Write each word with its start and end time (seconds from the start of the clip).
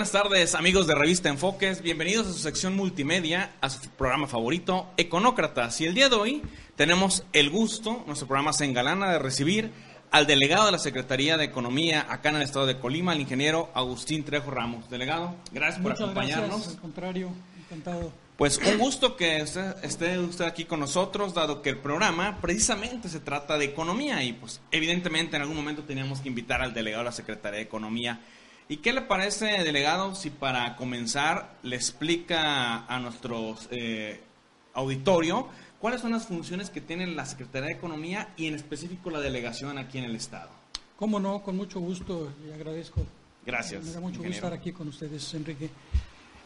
Buenas 0.00 0.12
tardes, 0.12 0.54
amigos 0.54 0.86
de 0.86 0.94
Revista 0.94 1.28
Enfoques. 1.28 1.82
Bienvenidos 1.82 2.26
a 2.26 2.32
su 2.32 2.38
sección 2.38 2.74
multimedia, 2.74 3.52
a 3.60 3.68
su 3.68 3.86
programa 3.90 4.26
favorito, 4.26 4.88
Econócratas. 4.96 5.78
Y 5.82 5.84
el 5.84 5.92
día 5.92 6.08
de 6.08 6.16
hoy 6.16 6.42
tenemos 6.74 7.22
el 7.34 7.50
gusto, 7.50 8.02
nuestro 8.06 8.26
programa 8.26 8.54
se 8.54 8.64
engalana, 8.64 9.12
de 9.12 9.18
recibir 9.18 9.70
al 10.10 10.26
delegado 10.26 10.64
de 10.64 10.72
la 10.72 10.78
Secretaría 10.78 11.36
de 11.36 11.44
Economía 11.44 12.06
acá 12.08 12.30
en 12.30 12.36
el 12.36 12.42
estado 12.42 12.64
de 12.64 12.78
Colima, 12.78 13.12
el 13.12 13.20
ingeniero 13.20 13.68
Agustín 13.74 14.24
Trejo 14.24 14.50
Ramos. 14.50 14.88
Delegado, 14.88 15.36
gracias 15.52 15.82
por 15.82 15.92
acompañarnos. 15.92 16.48
Gracias, 16.48 16.74
al 16.76 16.80
contrario, 16.80 17.28
encantado. 17.64 18.10
Pues 18.38 18.56
un 18.56 18.78
gusto 18.78 19.18
que 19.18 19.36
esté 19.36 20.18
usted 20.18 20.46
aquí 20.46 20.64
con 20.64 20.80
nosotros, 20.80 21.34
dado 21.34 21.60
que 21.60 21.68
el 21.68 21.76
programa 21.76 22.38
precisamente 22.40 23.10
se 23.10 23.20
trata 23.20 23.58
de 23.58 23.66
economía 23.66 24.24
y 24.24 24.32
pues 24.32 24.62
evidentemente 24.70 25.36
en 25.36 25.42
algún 25.42 25.58
momento 25.58 25.82
teníamos 25.82 26.20
que 26.22 26.30
invitar 26.30 26.62
al 26.62 26.72
delegado 26.72 27.02
de 27.02 27.10
la 27.10 27.12
Secretaría 27.12 27.58
de 27.58 27.64
Economía 27.64 28.20
¿Y 28.70 28.76
qué 28.76 28.92
le 28.92 29.00
parece, 29.00 29.64
delegado, 29.64 30.14
si 30.14 30.30
para 30.30 30.76
comenzar 30.76 31.56
le 31.64 31.74
explica 31.74 32.86
a 32.86 33.00
nuestro 33.00 33.56
eh, 33.72 34.20
auditorio 34.74 35.48
cuáles 35.80 36.00
son 36.00 36.12
las 36.12 36.26
funciones 36.26 36.70
que 36.70 36.80
tiene 36.80 37.08
la 37.08 37.26
Secretaría 37.26 37.70
de 37.70 37.74
Economía 37.74 38.28
y 38.36 38.46
en 38.46 38.54
específico 38.54 39.10
la 39.10 39.18
delegación 39.18 39.76
aquí 39.76 39.98
en 39.98 40.04
el 40.04 40.14
Estado? 40.14 40.50
Cómo 40.96 41.18
no, 41.18 41.42
con 41.42 41.56
mucho 41.56 41.80
gusto 41.80 42.32
y 42.46 42.52
agradezco. 42.52 43.04
Gracias. 43.44 43.86
Me 43.86 43.90
da 43.90 43.98
mucho 43.98 44.18
gusto 44.18 44.34
estar 44.34 44.52
aquí 44.52 44.70
con 44.70 44.86
ustedes, 44.86 45.34
Enrique. 45.34 45.68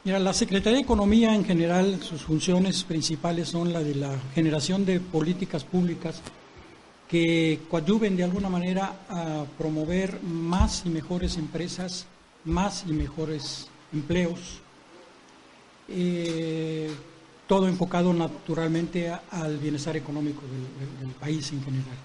Mira, 0.05 0.19
la 0.19 0.33
Secretaría 0.33 0.79
de 0.79 0.85
Economía 0.85 1.35
en 1.35 1.45
general, 1.45 2.03
sus 2.03 2.23
funciones 2.23 2.85
principales 2.85 3.49
son 3.51 3.71
la 3.71 3.81
de 3.81 3.97
la 3.97 4.19
generación 4.35 4.87
de 4.87 4.99
políticas 4.99 5.63
públicas 5.63 6.23
que 7.07 7.61
coadyuven 7.69 8.17
de 8.17 8.25
alguna 8.25 8.49
manera 8.49 9.05
a 9.11 9.45
promover 9.59 10.23
más 10.23 10.87
y 10.87 10.89
mejores 10.89 11.37
empresas 11.37 12.07
más 12.45 12.85
y 12.87 12.93
mejores 12.93 13.69
empleos, 13.93 14.61
eh, 15.89 16.91
todo 17.47 17.69
enfocado 17.69 18.13
naturalmente 18.13 19.13
al 19.31 19.59
bienestar 19.59 19.97
económico 19.97 20.43
del, 21.01 21.11
país 21.11 21.53
en 21.53 21.63
general. 21.63 21.97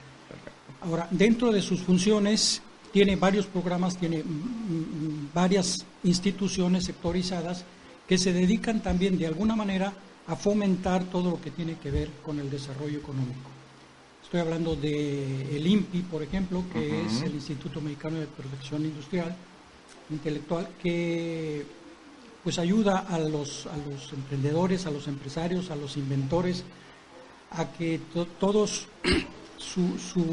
Ahora, 0.82 1.08
dentro 1.12 1.52
de 1.52 1.62
sus 1.62 1.82
funciones, 1.82 2.62
tiene 2.92 3.16
varios 3.16 3.45
programas, 3.45 3.98
tiene 3.98 4.23
varias 5.34 5.86
instituciones 6.04 6.86
sectorizadas 6.86 7.64
que 8.08 8.17
se 8.17 8.34
dedican 8.34 8.82
también 8.82 9.17
de 9.17 9.28
alguna 9.28 9.55
manera 9.55 9.94
a 10.28 10.36
fomentar 10.36 11.04
todo 11.05 11.32
lo 11.32 11.42
que 11.42 11.52
tiene 11.52 11.76
que 11.76 11.92
ver 11.92 12.10
con 12.23 12.39
el 12.39 12.49
desarrollo 12.49 12.98
económico. 12.98 13.49
Estoy 14.23 14.42
hablando 14.42 14.76
del 14.76 15.48
el 15.52 15.67
INPI, 15.67 16.02
por 16.04 16.22
ejemplo, 16.22 16.64
que 16.72 17.05
es 17.05 17.22
el 17.23 17.33
Instituto 17.33 17.82
Mexicano 17.82 18.20
de 18.20 18.28
Protección 18.28 18.86
Industrial, 18.86 19.36
intelectual 20.09 20.70
que 20.81 21.65
pues 22.43 22.58
ayuda 22.58 23.05
a 23.09 23.20
los, 23.20 23.67
a 23.67 23.77
los 23.89 24.14
emprendedores, 24.14 24.86
a 24.86 24.92
los 24.92 25.08
empresarios, 25.08 25.71
a 25.71 25.75
los 25.75 25.97
inventores, 25.97 26.64
a 27.52 27.71
que 27.71 27.99
todos 28.39 28.87
su, 29.58 29.98
su, 29.99 30.23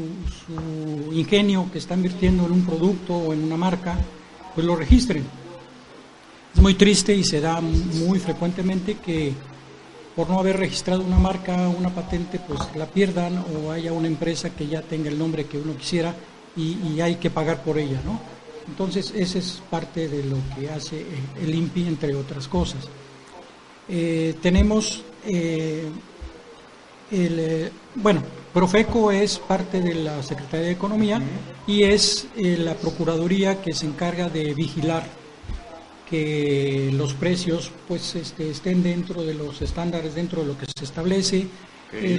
su, 0.45 1.13
ingenio 1.13 1.69
que 1.71 1.79
está 1.79 1.95
invirtiendo 1.95 2.45
en 2.45 2.53
un 2.53 2.65
producto 2.65 3.15
o 3.15 3.33
en 3.33 3.43
una 3.43 3.57
marca, 3.57 3.97
pues 4.55 4.65
lo 4.65 4.75
registren. 4.75 5.25
Es 6.55 6.61
muy 6.61 6.75
triste 6.75 7.13
y 7.13 7.23
se 7.23 7.41
da 7.41 7.61
muy 7.61 8.19
frecuentemente 8.19 8.95
que 8.95 9.33
por 10.15 10.29
no 10.29 10.39
haber 10.39 10.57
registrado 10.57 11.03
una 11.03 11.19
marca, 11.19 11.67
una 11.67 11.89
patente, 11.89 12.39
pues 12.39 12.59
la 12.75 12.87
pierdan 12.87 13.43
o 13.53 13.71
haya 13.71 13.93
una 13.93 14.07
empresa 14.07 14.49
que 14.49 14.65
ya 14.65 14.81
tenga 14.81 15.09
el 15.09 15.19
nombre 15.19 15.45
que 15.45 15.59
uno 15.59 15.77
quisiera 15.77 16.15
y, 16.55 16.77
y 16.87 17.01
hay 17.01 17.17
que 17.17 17.29
pagar 17.29 17.63
por 17.63 17.77
ella, 17.77 18.01
¿no? 18.03 18.36
Entonces, 18.67 19.13
esa 19.15 19.39
es 19.39 19.61
parte 19.69 20.07
de 20.07 20.23
lo 20.23 20.37
que 20.55 20.69
hace 20.69 21.05
el 21.41 21.55
INPI, 21.55 21.87
entre 21.87 22.15
otras 22.15 22.47
cosas. 22.47 22.89
Eh, 23.89 24.35
tenemos 24.41 25.03
eh, 25.25 25.85
el, 27.09 27.39
eh, 27.39 27.71
bueno, 27.95 28.21
Profeco 28.53 29.11
es 29.11 29.39
parte 29.39 29.79
de 29.79 29.95
la 29.95 30.21
Secretaría 30.23 30.67
de 30.67 30.71
Economía 30.73 31.21
y 31.65 31.83
es 31.83 32.27
la 32.35 32.73
Procuraduría 32.73 33.61
que 33.61 33.73
se 33.73 33.85
encarga 33.85 34.29
de 34.29 34.53
vigilar 34.53 35.07
que 36.09 36.89
los 36.93 37.13
precios 37.13 37.71
pues 37.87 38.15
este, 38.15 38.49
estén 38.49 38.81
dentro 38.81 39.23
de 39.23 39.33
los 39.33 39.61
estándares, 39.61 40.15
dentro 40.15 40.41
de 40.41 40.47
lo 40.47 40.57
que 40.57 40.65
se 40.65 40.83
establece. 40.83 41.47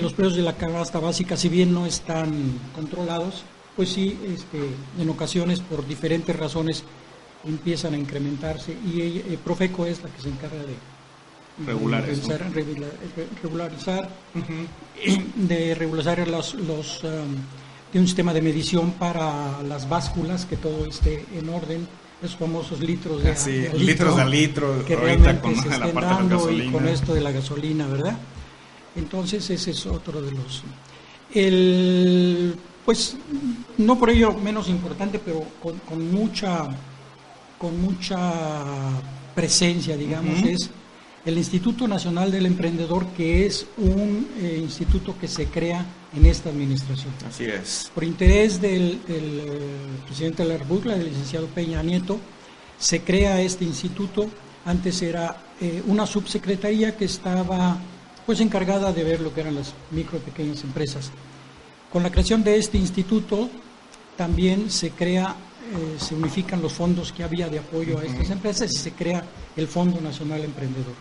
los 0.01 0.13
precios 0.13 0.37
de 0.37 0.43
la 0.43 0.57
canasta 0.57 1.01
básica, 1.01 1.37
si 1.37 1.49
bien 1.49 1.75
no 1.75 1.87
están 1.87 2.59
controlados, 2.75 3.45
pues 3.79 3.91
sí, 3.91 4.19
este, 4.27 4.59
en 5.01 5.09
ocasiones 5.09 5.61
por 5.61 5.87
diferentes 5.87 6.35
razones 6.35 6.83
empiezan 7.47 7.95
a 7.95 7.97
incrementarse 7.97 8.73
y 8.73 9.01
eh, 9.01 9.39
Profeco 9.45 9.87
es 9.87 10.03
la 10.03 10.09
que 10.09 10.21
se 10.21 10.31
encarga 10.31 10.57
de 10.57 10.75
regularizar, 11.65 12.51
regularizar 13.41 14.11
de 15.37 15.77
regularizar 15.77 16.27
los, 16.27 16.55
los 16.55 17.05
um, 17.05 17.37
de 17.93 18.01
un 18.01 18.07
sistema 18.09 18.35
de 18.35 18.43
medición 18.43 18.95
para 18.95 19.63
las 19.63 19.89
básculas, 19.89 20.45
que 20.45 20.57
todo 20.57 20.85
esté 20.85 21.25
en 21.33 21.49
orden, 21.49 21.87
esos 22.21 22.37
famosos 22.37 22.81
litros 22.81 23.23
de, 23.23 23.37
sí, 23.37 23.65
litros 23.75 24.17
de 24.17 24.25
litro 24.29 24.85
que 24.85 24.97
realmente 24.97 25.55
se 25.55 25.69
estén 25.73 25.95
dando 25.95 26.51
y 26.51 26.69
con 26.73 26.89
esto 26.89 27.15
de 27.15 27.21
la 27.21 27.31
gasolina, 27.31 27.87
¿verdad? 27.87 28.19
Entonces 28.97 29.49
ese 29.51 29.71
es 29.71 29.87
otro 29.87 30.21
de 30.21 30.33
los... 30.33 30.65
El 31.33 32.57
pues 32.89 33.19
no 33.77 33.99
por 33.99 34.09
ello 34.09 34.33
menos 34.33 34.67
importante, 34.71 35.19
pero 35.19 35.45
con, 35.61 36.11
mucha, 36.11 36.67
con 37.59 37.79
mucha 37.83 38.19
presencia, 39.35 39.95
digamos, 39.95 40.43
es 40.43 40.71
el 41.27 41.37
Instituto 41.37 41.87
Nacional 41.87 42.33
del 42.33 42.47
Emprendedor, 42.47 43.09
que 43.09 43.45
es 43.45 43.67
un 43.77 44.27
eh, 44.41 44.61
instituto 44.63 45.15
que 45.21 45.29
se 45.29 45.49
crea 45.49 45.85
en 46.17 46.25
esta 46.25 46.49
administración. 46.49 47.13
Así 47.29 47.45
es. 47.45 47.91
Por 47.95 48.05
interés 48.05 48.59
del, 48.59 49.03
eh, 49.07 49.71
presidente 50.07 50.45
de 50.45 50.49
la 50.49 50.57
República, 50.57 50.97
del 50.97 51.09
licenciado 51.11 51.47
Peña 51.49 51.83
Nieto, 51.83 52.19
se 52.79 53.03
crea 53.03 53.43
este 53.43 53.67
instituto. 53.67 54.31
Antes 54.65 55.03
era 55.03 55.37
eh, 55.61 55.83
una 55.89 56.07
subsecretaría 56.07 56.97
que 56.97 57.05
estaba 57.05 57.77
pues 58.25 58.41
encargada 58.41 58.95
de 58.95 59.05
ver 59.05 59.21
lo 59.21 59.35
que 59.35 59.43
eran 59.43 59.57
las 59.57 59.75
micro 59.91 60.17
y 60.17 60.21
pequeñas 60.23 60.65
empresas. 60.65 61.13
Con 61.93 62.03
la 62.03 62.11
creación 62.11 62.45
de 62.45 62.57
este 62.57 62.77
instituto 62.77 63.49
también 64.17 64.71
se 64.71 64.91
crea, 64.91 65.35
eh, 65.73 65.97
se 65.99 66.15
unifican 66.15 66.61
los 66.61 66.73
fondos 66.73 67.13
que 67.13 67.25
había 67.25 67.49
de 67.49 67.61
apoyo 67.61 67.99
a 67.99 68.05
estas 68.05 68.31
empresas 68.31 68.71
y 68.73 68.77
se 68.77 68.93
crea 68.93 69.25
el 69.57 69.69
Fondo 69.69 70.01
Nacional 70.01 70.45
Emprendedor. 70.45 70.95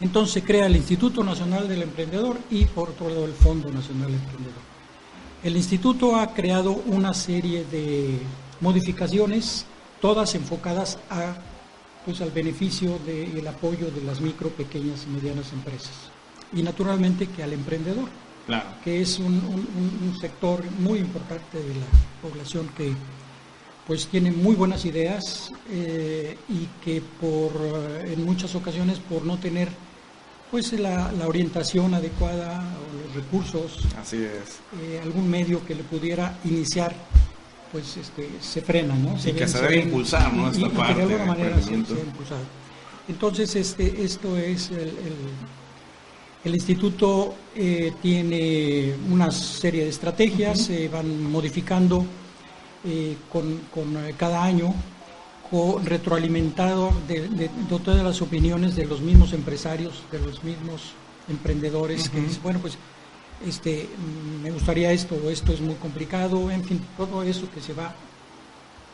Entonces 0.00 0.34
se 0.34 0.42
crea 0.42 0.66
el 0.66 0.76
Instituto 0.76 1.22
Nacional 1.22 1.68
del 1.68 1.82
Emprendedor 1.82 2.38
y 2.50 2.64
por 2.64 2.90
otro 2.90 3.08
lado 3.08 3.24
el 3.24 3.34
Fondo 3.34 3.70
Nacional 3.70 4.12
Emprendedor. 4.12 4.62
El 5.42 5.56
instituto 5.56 6.16
ha 6.16 6.34
creado 6.34 6.72
una 6.86 7.14
serie 7.14 7.64
de 7.64 8.18
modificaciones, 8.60 9.64
todas 10.00 10.34
enfocadas 10.34 10.98
a, 11.10 11.36
pues, 12.04 12.20
al 12.20 12.32
beneficio 12.32 12.98
y 13.06 13.38
el 13.38 13.46
apoyo 13.46 13.90
de 13.92 14.02
las 14.02 14.20
micro, 14.20 14.48
pequeñas 14.48 15.04
y 15.06 15.10
medianas 15.10 15.52
empresas. 15.52 15.92
Y 16.52 16.62
naturalmente 16.62 17.28
que 17.28 17.44
al 17.44 17.52
emprendedor 17.52 18.08
que 18.82 19.02
es 19.02 19.18
un, 19.18 20.16
sector 20.20 20.64
muy 20.78 20.98
importante 20.98 21.58
de 21.58 21.74
la 21.74 21.86
población 22.22 22.68
que 22.76 22.94
pues 23.86 24.06
tiene 24.06 24.30
muy 24.30 24.54
buenas 24.54 24.84
ideas 24.84 25.50
eh, 25.70 26.36
y 26.48 26.68
que 26.84 27.00
por 27.20 27.52
eh, 27.54 28.12
en 28.14 28.24
muchas 28.24 28.54
ocasiones 28.54 28.98
por 28.98 29.24
no 29.24 29.38
tener 29.38 29.68
pues 30.50 30.72
la, 30.72 31.10
orientación 31.26 31.94
adecuada 31.94 32.58
o 32.58 33.06
los 33.06 33.14
recursos 33.14 33.80
así 33.98 34.16
es 34.16 34.60
eh, 34.82 35.00
algún 35.02 35.30
medio 35.30 35.64
que 35.64 35.74
le 35.74 35.84
pudiera 35.84 36.38
iniciar 36.44 36.94
pues 37.72 37.96
este, 37.96 38.30
se 38.40 38.62
frena, 38.62 38.94
¿no? 38.94 39.18
Se 39.18 39.30
y 39.30 39.32
que 39.34 39.46
se 39.46 39.60
debe 39.60 39.82
impulsar, 39.82 40.32
¿no? 40.32 40.50
Esta 40.50 40.70
parte. 40.70 40.94
de 40.94 41.02
alguna 41.02 41.24
manera 41.26 41.60
se, 41.60 41.74
Entonces, 43.08 43.54
este, 43.56 44.04
esto 44.04 44.36
es 44.38 44.70
el, 44.70 44.88
el, 44.88 45.14
instituto 46.44 47.34
eh, 47.54 47.92
tiene 48.00 48.94
una 49.10 49.30
serie 49.30 49.84
de 49.84 49.90
estrategias, 49.90 50.60
se 50.62 50.88
van 50.88 51.30
modificando 51.30 52.04
eh, 52.84 53.16
con, 53.30 53.60
con, 53.74 53.96
cada 54.16 54.44
año, 54.44 54.72
retroalimentado 55.82 56.92
de, 57.08 57.28
de, 57.28 57.50
todas 57.68 58.04
las 58.04 58.20
opiniones 58.22 58.76
de 58.76 58.84
los 58.86 59.00
mismos 59.00 59.32
empresarios, 59.32 60.02
de 60.12 60.20
los 60.20 60.44
mismos 60.44 60.92
emprendedores, 61.28 62.08
que 62.08 62.20
dicen, 62.20 62.42
bueno, 62.42 62.60
pues 62.60 62.78
este, 63.46 63.88
me 64.42 64.50
gustaría 64.50 64.92
esto 64.92 65.16
o 65.16 65.30
esto 65.30 65.52
es 65.52 65.60
muy 65.60 65.74
complicado, 65.74 66.50
en 66.50 66.64
fin, 66.64 66.80
todo 66.96 67.22
eso 67.22 67.50
que 67.50 67.60
se 67.60 67.72
va, 67.72 67.94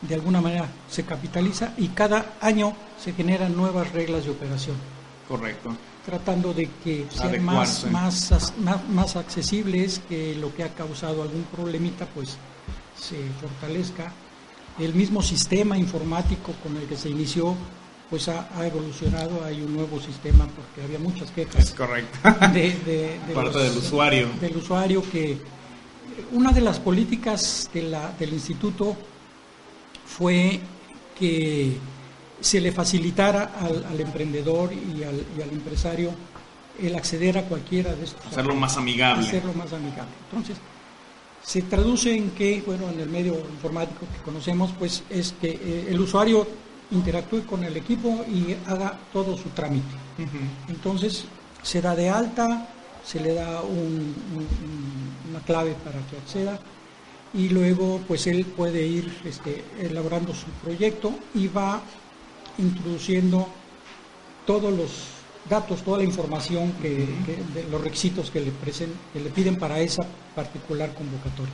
de 0.01 0.15
alguna 0.15 0.41
manera 0.41 0.69
se 0.89 1.03
capitaliza 1.03 1.73
y 1.77 1.89
cada 1.89 2.33
año 2.41 2.73
se 2.99 3.13
generan 3.13 3.55
nuevas 3.55 3.91
reglas 3.91 4.25
de 4.25 4.31
operación. 4.31 4.94
Correcto. 5.27 5.75
Tratando 6.05 6.53
de 6.53 6.69
que 6.83 7.07
sean 7.09 7.43
más, 7.43 7.85
más, 7.89 8.53
más, 8.89 9.15
accesibles, 9.15 10.01
que 10.07 10.35
lo 10.35 10.53
que 10.53 10.63
ha 10.63 10.69
causado 10.69 11.23
algún 11.23 11.43
problemita 11.43 12.05
pues 12.05 12.37
se 12.99 13.17
fortalezca. 13.41 14.11
El 14.79 14.93
mismo 14.93 15.21
sistema 15.21 15.77
informático 15.77 16.53
con 16.61 16.77
el 16.77 16.83
que 16.87 16.95
se 16.95 17.09
inició 17.09 17.55
pues 18.09 18.29
ha, 18.29 18.47
evolucionado, 18.65 19.43
hay 19.43 19.61
un 19.61 19.73
nuevo 19.73 19.99
sistema 19.99 20.45
porque 20.45 20.83
había 20.83 20.99
muchas 20.99 21.31
quejas. 21.31 21.55
Es 21.55 21.73
correcto. 21.73 22.17
De, 22.53 23.19
Parte 23.33 23.57
del 23.57 23.77
usuario. 23.77 24.29
Del 24.39 24.57
usuario 24.57 25.03
que 25.11 25.37
una 26.31 26.51
de 26.51 26.61
las 26.61 26.79
políticas 26.79 27.69
de 27.73 27.83
la, 27.83 28.11
del 28.11 28.33
instituto 28.33 28.95
fue 30.05 30.59
que 31.17 31.77
se 32.39 32.59
le 32.59 32.71
facilitara 32.71 33.53
al, 33.59 33.99
emprendedor 33.99 34.71
y 34.73 35.03
al, 35.03 35.23
y 35.37 35.41
al, 35.41 35.49
empresario 35.49 36.11
el 36.81 36.95
acceder 36.95 37.37
a 37.37 37.43
cualquiera 37.43 37.93
de 37.93 38.05
estos. 38.05 38.25
Hacerlo 38.25 38.55
más 38.55 38.77
amigable. 38.77 39.25
Hacerlo 39.25 39.53
más 39.53 39.71
amigable. 39.71 40.11
Entonces, 40.29 40.57
se 41.43 41.61
traduce 41.61 42.15
en 42.15 42.31
que, 42.31 42.63
bueno, 42.65 42.89
en 42.89 42.99
el 42.99 43.09
medio 43.09 43.33
informático 43.33 44.01
que 44.13 44.21
conocemos, 44.23 44.71
pues 44.77 45.03
es 45.09 45.33
que 45.39 45.49
eh, 45.49 45.87
el 45.89 45.99
usuario 45.99 46.47
interactúe 46.91 47.45
con 47.45 47.63
el 47.63 47.77
equipo 47.77 48.25
y 48.27 48.55
haga 48.67 48.97
todo 49.13 49.37
su 49.37 49.49
trámite. 49.49 49.95
Entonces 50.67 51.25
se 51.61 51.81
da 51.81 51.95
de 51.95 52.09
alta, 52.09 52.69
se 53.05 53.19
le 53.19 53.33
da 53.33 53.61
una 53.61 55.39
clave 55.45 55.75
para 55.83 55.99
que 56.07 56.17
acceda 56.17 56.59
y 57.33 57.49
luego 57.49 58.01
pues 58.07 58.27
él 58.27 58.45
puede 58.45 58.85
ir 58.85 59.13
este, 59.25 59.63
elaborando 59.79 60.33
su 60.33 60.45
proyecto 60.63 61.13
y 61.33 61.47
va 61.47 61.81
introduciendo 62.57 63.47
todos 64.45 64.73
los 64.73 64.89
datos, 65.49 65.83
toda 65.83 65.99
la 65.99 66.03
información 66.03 66.71
que, 66.81 67.07
de 67.53 67.67
los 67.69 67.81
requisitos 67.81 68.31
que 68.31 68.41
le, 68.41 68.51
que 69.13 69.19
le 69.19 69.29
piden 69.29 69.57
para 69.57 69.79
esa 69.79 70.03
particular 70.35 70.93
convocatoria. 70.93 71.53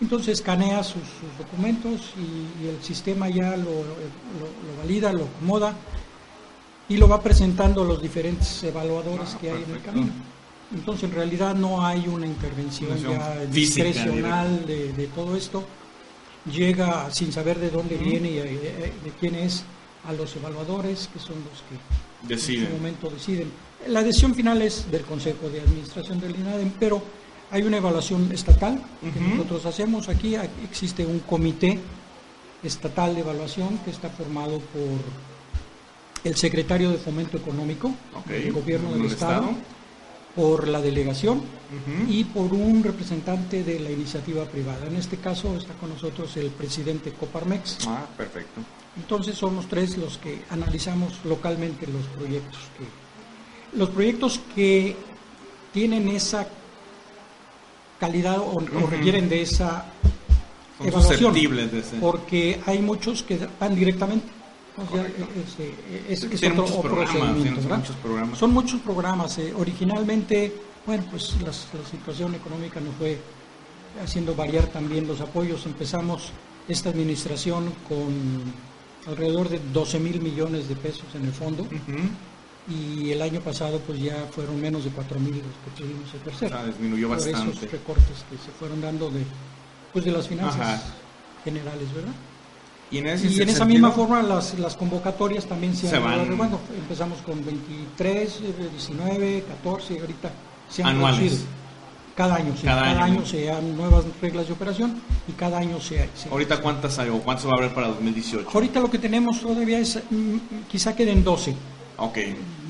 Entonces 0.00 0.40
escanea 0.40 0.82
sus, 0.82 1.02
documentos 1.38 2.12
y, 2.18 2.68
el 2.68 2.82
sistema 2.82 3.28
ya 3.28 3.56
lo, 3.56 3.84
valida, 4.78 5.12
lo 5.12 5.24
acomoda 5.24 5.74
y 6.88 6.96
lo 6.98 7.08
va 7.08 7.22
presentando 7.22 7.82
a 7.82 7.86
los 7.86 8.02
diferentes 8.02 8.62
evaluadores 8.62 9.34
ah, 9.34 9.38
que 9.40 9.50
hay 9.50 9.62
en 9.62 9.70
el 9.70 9.82
camino. 9.82 10.12
Entonces 10.74 11.04
en 11.04 11.14
realidad 11.14 11.54
no 11.54 11.84
hay 11.84 12.06
una 12.08 12.26
intervención 12.26 12.96
ya 12.98 13.44
discrecional 13.46 14.66
de, 14.66 15.08
todo 15.14 15.36
esto. 15.36 15.64
Llega 16.50 17.10
sin 17.10 17.32
saber 17.32 17.58
de 17.58 17.70
dónde 17.70 17.96
viene 17.96 18.30
y 18.30 18.34
de, 18.34 18.92
quién 19.18 19.34
es 19.34 19.64
a 20.06 20.12
los 20.12 20.34
evaluadores, 20.36 21.08
que 21.12 21.18
son 21.18 21.36
los 21.36 21.62
que 21.68 22.28
deciden. 22.34 22.64
en 22.64 22.70
su 22.70 22.76
momento 22.76 23.10
deciden. 23.10 23.50
La 23.88 24.02
decisión 24.02 24.34
final 24.34 24.62
es 24.62 24.90
del 24.90 25.02
Consejo 25.02 25.48
de 25.48 25.60
Administración 25.60 26.20
del 26.20 26.34
INADEM, 26.34 26.72
pero 26.78 27.02
hay 27.50 27.62
una 27.62 27.76
evaluación 27.76 28.30
estatal 28.32 28.82
que 29.00 29.20
nosotros 29.20 29.66
hacemos 29.66 30.08
aquí. 30.08 30.36
Existe 30.64 31.06
un 31.06 31.20
comité 31.20 31.78
estatal 32.62 33.14
de 33.14 33.20
evaluación 33.20 33.78
que 33.78 33.90
está 33.90 34.08
formado 34.10 34.58
por 34.58 34.98
el 36.24 36.34
secretario 36.36 36.90
de 36.90 36.98
Fomento 36.98 37.36
Económico 37.36 37.92
del 38.26 38.52
Gobierno 38.52 38.92
del 38.94 39.04
Estado, 39.06 39.50
por 40.36 40.68
la 40.68 40.80
delegación 40.80 41.42
y 42.08 42.24
por 42.24 42.52
un 42.52 42.84
representante 42.84 43.64
de 43.64 43.80
la 43.80 43.90
iniciativa 43.90 44.44
privada. 44.44 44.86
En 44.86 44.96
este 44.96 45.16
caso 45.16 45.56
está 45.56 45.72
con 45.74 45.88
nosotros 45.88 46.36
el 46.36 46.50
presidente 46.50 47.12
Coparmex. 47.12 47.78
Ah, 47.88 48.06
perfecto. 48.16 48.60
Entonces 48.96 49.34
somos 49.34 49.66
tres 49.66 49.96
los 49.96 50.18
que 50.18 50.42
analizamos 50.50 51.12
localmente 51.24 51.86
los 51.86 52.06
proyectos 52.06 52.60
que 52.78 53.06
los 53.76 53.90
proyectos 53.90 54.40
que 54.54 54.96
tienen 55.72 56.08
esa 56.08 56.46
calidad 57.98 58.38
o, 58.38 58.58
requieren 58.88 59.28
de 59.28 59.42
esa 59.42 59.86
evaluación. 60.80 61.34
Porque 62.00 62.60
hay 62.66 62.80
muchos 62.80 63.22
que 63.22 63.38
van 63.58 63.74
directamente. 63.74 64.26
Son 68.36 68.52
muchos 68.52 68.80
programas. 68.80 69.38
Eh, 69.38 69.54
originalmente, 69.56 70.52
bueno, 70.84 71.04
pues 71.10 71.34
la, 71.40 71.52
situación 71.52 72.34
económica 72.34 72.80
nos 72.80 72.94
fue 72.96 73.18
haciendo 74.02 74.34
variar 74.34 74.66
también 74.66 75.06
los 75.06 75.20
apoyos. 75.20 75.64
Empezamos 75.66 76.30
esta 76.68 76.90
administración 76.90 77.72
con 77.88 78.42
alrededor 79.06 79.48
de 79.48 79.60
12 79.72 80.00
mil 80.00 80.20
millones 80.20 80.68
de 80.68 80.76
pesos 80.76 81.06
en 81.14 81.24
el 81.24 81.32
fondo 81.32 81.66
y 82.68 83.12
el 83.12 83.22
año 83.22 83.40
pasado 83.40 83.78
pues 83.80 84.00
ya 84.00 84.26
fueron 84.32 84.60
menos 84.60 84.82
de 84.84 84.90
4.000 84.90 84.96
los 84.96 85.14
que 85.14 85.70
tuvimos 85.76 86.12
el 86.12 86.20
tercero. 86.20 86.56
Ah, 86.58 86.66
disminuyó 86.66 87.08
por 87.08 87.16
bastante. 87.16 87.56
esos 87.56 87.70
recortes 87.70 88.24
que 88.28 88.36
se 88.36 88.50
fueron 88.58 88.80
dando 88.80 89.08
de, 89.08 89.22
pues 89.92 90.04
de 90.04 90.10
las 90.10 90.26
finanzas 90.26 90.82
generales, 91.44 91.94
¿verdad? 91.94 92.12
Y 92.90 92.98
en, 92.98 93.08
esa 93.08 93.64
misma 93.64 93.90
forma 93.90 94.22
las, 94.22 94.58
las 94.58 94.76
convocatorias 94.76 95.46
también 95.46 95.74
se, 95.74 95.94
han 95.94 96.04
van 96.04 96.36
bueno, 96.36 96.60
empezamos 96.78 97.18
con 97.22 97.44
23, 97.44 98.40
19, 98.70 99.44
14 99.48 99.94
y 99.94 99.98
ahorita 99.98 100.30
se 100.68 100.82
han 100.82 100.88
Anuales. 100.90 101.44
Cada 102.14 102.36
año, 102.36 102.54
cada, 102.64 103.04
año, 103.04 103.26
se 103.26 103.44
dan 103.44 103.76
nuevas 103.76 104.04
reglas 104.22 104.46
de 104.46 104.54
operación 104.54 105.02
y 105.28 105.32
cada 105.32 105.58
año 105.58 105.78
se... 105.82 106.08
se 106.14 106.30
¿Ahorita 106.30 106.62
cuántas 106.62 106.98
hay 106.98 107.10
o 107.10 107.18
cuántas 107.18 107.46
va 107.46 107.50
a 107.50 107.56
haber 107.58 107.74
para 107.74 107.88
2018? 107.88 108.48
Ahorita 108.54 108.80
lo 108.80 108.90
que 108.90 108.98
tenemos 108.98 109.42
todavía 109.42 109.78
es, 109.78 110.00
mm, 110.08 110.36
quizá 110.66 110.96
queden 110.96 111.22
12. 111.22 111.54
Ok. 111.98 112.18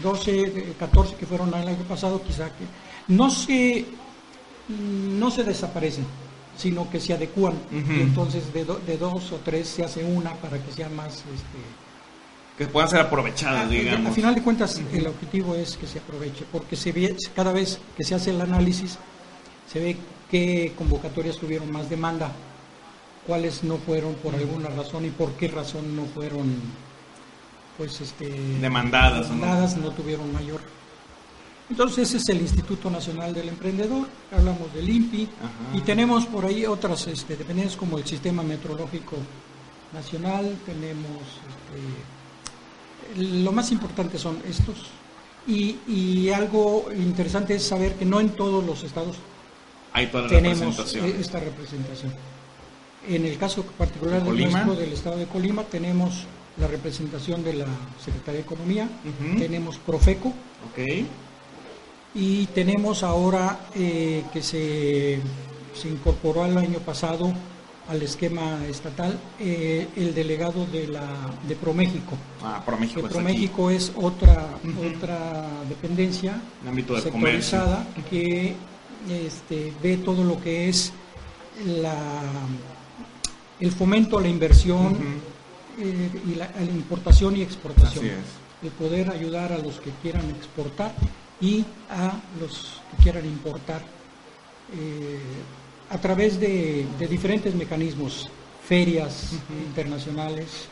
12, 0.02 0.74
14 0.76 1.14
que 1.14 1.26
fueron 1.26 1.54
el 1.54 1.68
año 1.68 1.84
pasado, 1.88 2.20
quizá 2.22 2.46
que 2.46 2.64
no 3.06 3.30
se, 3.30 3.84
no 4.68 5.30
se 5.30 5.44
desaparecen, 5.44 6.06
sino 6.56 6.90
que 6.90 7.00
se 7.00 7.12
adecúan. 7.12 7.54
entonces 7.70 8.52
de, 8.52 8.64
de, 8.64 8.96
dos 8.96 9.32
o 9.32 9.36
tres 9.44 9.68
se 9.68 9.84
hace 9.84 10.04
una 10.04 10.32
para 10.34 10.58
que 10.58 10.72
sea 10.72 10.88
más... 10.88 11.18
Este, 11.18 11.58
que 12.56 12.66
puedan 12.66 12.88
ser 12.88 13.00
aprovechadas, 13.00 13.68
digamos. 13.68 14.06
Al 14.06 14.14
final 14.14 14.34
de 14.34 14.42
cuentas, 14.42 14.80
el 14.92 15.06
objetivo 15.06 15.54
es 15.54 15.76
que 15.76 15.86
se 15.86 15.98
aproveche, 15.98 16.46
porque 16.50 16.74
se 16.74 16.90
ve, 16.90 17.14
cada 17.34 17.52
vez 17.52 17.78
que 17.96 18.02
se 18.02 18.14
hace 18.14 18.30
el 18.30 18.40
análisis, 18.40 18.98
se 19.70 19.78
ve 19.78 19.96
qué 20.30 20.72
convocatorias 20.76 21.36
tuvieron 21.36 21.70
más 21.70 21.90
demanda, 21.90 22.32
cuáles 23.26 23.62
no 23.62 23.76
fueron 23.76 24.14
por 24.14 24.34
alguna 24.34 24.70
razón 24.70 25.04
y 25.04 25.10
por 25.10 25.32
qué 25.32 25.48
razón 25.48 25.96
no 25.96 26.06
fueron 26.06 26.54
pues 27.76 28.00
este 28.00 28.30
demandadas, 28.60 29.28
demandadas 29.28 29.76
¿no? 29.76 29.90
tuvieron 29.90 30.32
mayor. 30.32 30.60
Entonces 31.68 32.08
ese 32.08 32.18
es 32.18 32.28
el 32.28 32.40
Instituto 32.40 32.90
Nacional 32.90 33.34
del 33.34 33.48
Emprendedor, 33.48 34.06
hablamos 34.30 34.72
del 34.72 34.88
INPI 34.88 35.28
y 35.74 35.80
tenemos 35.80 36.26
por 36.26 36.44
ahí 36.44 36.64
otras 36.64 37.06
este, 37.08 37.36
dependencias 37.36 37.76
como 37.76 37.98
el 37.98 38.06
Sistema 38.06 38.42
Meteorológico 38.44 39.16
Nacional, 39.92 40.56
tenemos 40.64 41.22
este, 41.48 43.42
lo 43.42 43.50
más 43.50 43.72
importante 43.72 44.16
son 44.18 44.38
estos 44.48 44.76
y, 45.48 45.78
y, 45.86 46.30
algo 46.30 46.88
interesante 46.92 47.54
es 47.54 47.64
saber 47.64 47.94
que 47.94 48.04
no 48.04 48.20
en 48.20 48.30
todos 48.30 48.64
los 48.64 48.82
estados 48.82 49.16
Hay 49.92 50.08
toda 50.08 50.26
tenemos 50.26 50.76
esta 50.94 51.38
representación. 51.38 52.12
En 53.08 53.24
el 53.24 53.38
caso 53.38 53.62
particular 53.62 54.24
del, 54.24 54.36
del 54.76 54.92
estado 54.92 55.16
de 55.16 55.26
Colima 55.26 55.62
tenemos 55.62 56.24
la 56.58 56.66
representación 56.66 57.44
de 57.44 57.54
la 57.54 57.66
Secretaría 58.04 58.40
de 58.40 58.46
Economía, 58.46 58.88
tenemos 59.38 59.78
Profeco, 59.78 60.32
y 62.16 62.46
tenemos 62.46 63.02
ahora 63.02 63.68
eh, 63.74 64.24
que 64.32 64.42
se, 64.42 65.20
se, 65.74 65.88
incorporó 65.88 66.46
el 66.46 66.56
año 66.56 66.78
pasado 66.78 67.30
al 67.88 68.02
esquema 68.02 68.64
estatal 68.66 69.18
eh, 69.38 69.86
el 69.96 70.14
delegado 70.14 70.64
de 70.66 70.88
la 70.88 71.06
de 71.46 71.54
ProMéxico. 71.54 72.16
Ah, 72.42 72.62
ProMéxico, 72.64 73.02
que 73.02 73.08
ProMéxico 73.08 73.70
es 73.70 73.92
otra 73.94 74.48
otra 74.96 75.46
dependencia 75.68 76.40
sectorizada 77.02 77.86
que 78.08 78.54
este, 79.08 79.72
ve 79.82 79.98
todo 79.98 80.24
lo 80.24 80.40
que 80.40 80.70
es 80.70 80.92
la 81.64 81.94
el 83.60 83.72
fomento 83.72 84.18
a 84.18 84.22
la 84.22 84.28
inversión 84.28 84.96
eh, 85.78 86.10
y 86.26 86.34
la, 86.34 86.46
a 86.46 86.60
la 86.60 86.70
importación 86.70 87.36
y 87.36 87.42
exportación. 87.42 88.04
Así 88.04 88.08
es. 88.08 88.62
El 88.62 88.70
poder 88.70 89.10
ayudar 89.10 89.52
a 89.52 89.58
los 89.58 89.80
que 89.80 89.90
quieran 90.02 90.28
exportar 90.30 90.94
y 91.40 91.64
a 91.90 92.12
los 92.40 92.80
que 92.90 93.02
quieran 93.02 93.26
importar 93.26 93.82
eh, 94.74 95.18
a 95.90 95.98
través 95.98 96.40
de, 96.40 96.86
de 96.98 97.06
diferentes 97.06 97.54
mecanismos, 97.54 98.28
ferias 98.66 99.32
internacionales, 99.66 100.68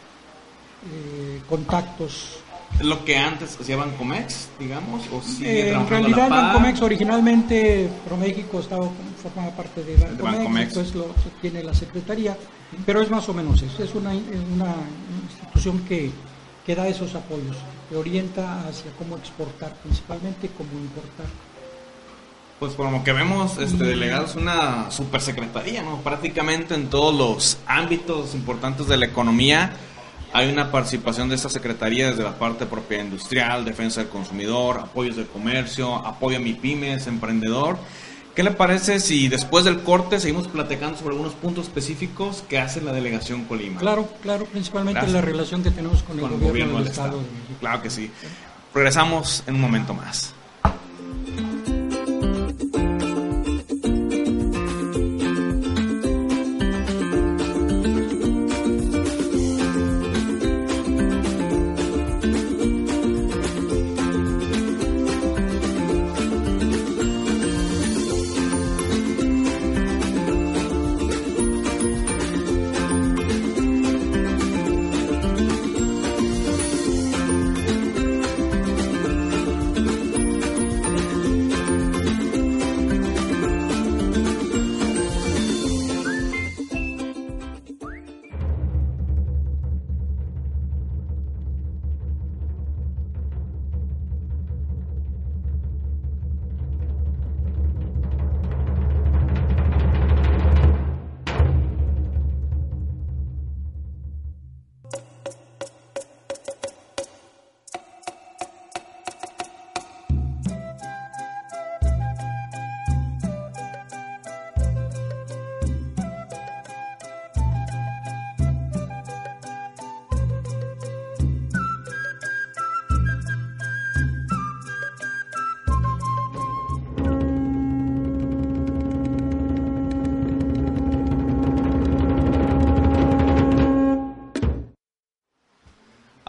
eh, 0.92 1.40
contactos. 1.48 2.38
Lo 2.82 3.04
que 3.04 3.16
antes 3.16 3.56
hacía 3.60 3.76
Bancomex, 3.76 4.48
digamos, 4.58 5.02
o 5.12 5.22
sigue 5.22 5.70
Eh, 5.70 5.72
en 5.72 5.88
realidad? 5.88 6.28
Bancomex 6.28 6.82
originalmente 6.82 7.88
ProMéxico 8.04 8.58
estaba 8.58 8.90
formaba 9.22 9.50
parte 9.56 9.84
de 9.84 9.94
Bancomex, 9.96 10.38
Bancomex. 10.38 10.74
después 10.74 10.94
lo 10.94 11.06
tiene 11.40 11.62
la 11.62 11.72
Secretaría, 11.72 12.36
pero 12.84 13.00
es 13.00 13.10
más 13.10 13.28
o 13.28 13.34
menos 13.34 13.62
eso, 13.62 13.82
es 13.84 13.94
una, 13.94 14.12
es 14.12 14.40
una 14.52 14.74
institución 15.30 15.78
que, 15.88 16.10
que 16.64 16.74
da 16.74 16.88
esos 16.88 17.14
apoyos, 17.14 17.56
que 17.88 17.96
orienta 17.96 18.66
hacia 18.68 18.90
cómo 18.98 19.16
exportar, 19.16 19.74
principalmente 19.82 20.50
cómo 20.56 20.70
importar. 20.72 21.26
Pues 22.58 22.72
por 22.74 22.90
lo 22.90 23.02
que 23.04 23.12
vemos, 23.12 23.58
este 23.58 23.84
delegado 23.84 24.26
es 24.26 24.36
una 24.36 24.90
supersecretaría, 24.90 25.82
¿no? 25.82 25.98
Prácticamente 25.98 26.74
en 26.74 26.88
todos 26.88 27.14
los 27.14 27.58
ámbitos 27.66 28.34
importantes 28.34 28.86
de 28.86 28.96
la 28.96 29.06
economía 29.06 29.72
hay 30.32 30.50
una 30.50 30.72
participación 30.72 31.28
de 31.28 31.36
esta 31.36 31.48
secretaría 31.48 32.10
desde 32.10 32.24
la 32.24 32.36
parte 32.36 32.64
de 32.64 32.70
propiedad 32.70 33.04
industrial, 33.04 33.64
defensa 33.64 34.00
del 34.00 34.10
consumidor, 34.10 34.80
apoyos 34.80 35.14
del 35.14 35.28
comercio, 35.28 35.94
apoyo 35.94 36.38
a 36.38 36.40
MIPIMES, 36.40 37.06
emprendedor. 37.06 37.78
¿Qué 38.34 38.42
le 38.42 38.50
parece 38.50 38.98
si 38.98 39.28
después 39.28 39.64
del 39.64 39.82
corte 39.82 40.18
seguimos 40.18 40.48
platicando 40.48 40.98
sobre 40.98 41.10
algunos 41.10 41.34
puntos 41.34 41.66
específicos 41.66 42.42
que 42.48 42.58
hace 42.58 42.80
la 42.80 42.92
delegación 42.92 43.44
Colima? 43.44 43.78
Claro, 43.78 44.08
claro, 44.22 44.44
principalmente 44.46 44.94
Gracias. 45.00 45.14
la 45.14 45.20
relación 45.20 45.62
que 45.62 45.70
tenemos 45.70 46.02
con 46.02 46.16
el 46.18 46.22
Con 46.22 46.32
el 46.32 46.38
gobierno, 46.40 46.50
gobierno 46.50 46.78
del 46.78 46.88
Estado. 46.88 47.20
Estado. 47.20 47.58
Claro 47.60 47.82
que 47.82 47.90
sí. 47.90 48.10
Regresamos 48.74 49.44
en 49.46 49.54
un 49.54 49.60
momento 49.60 49.94
más. 49.94 50.33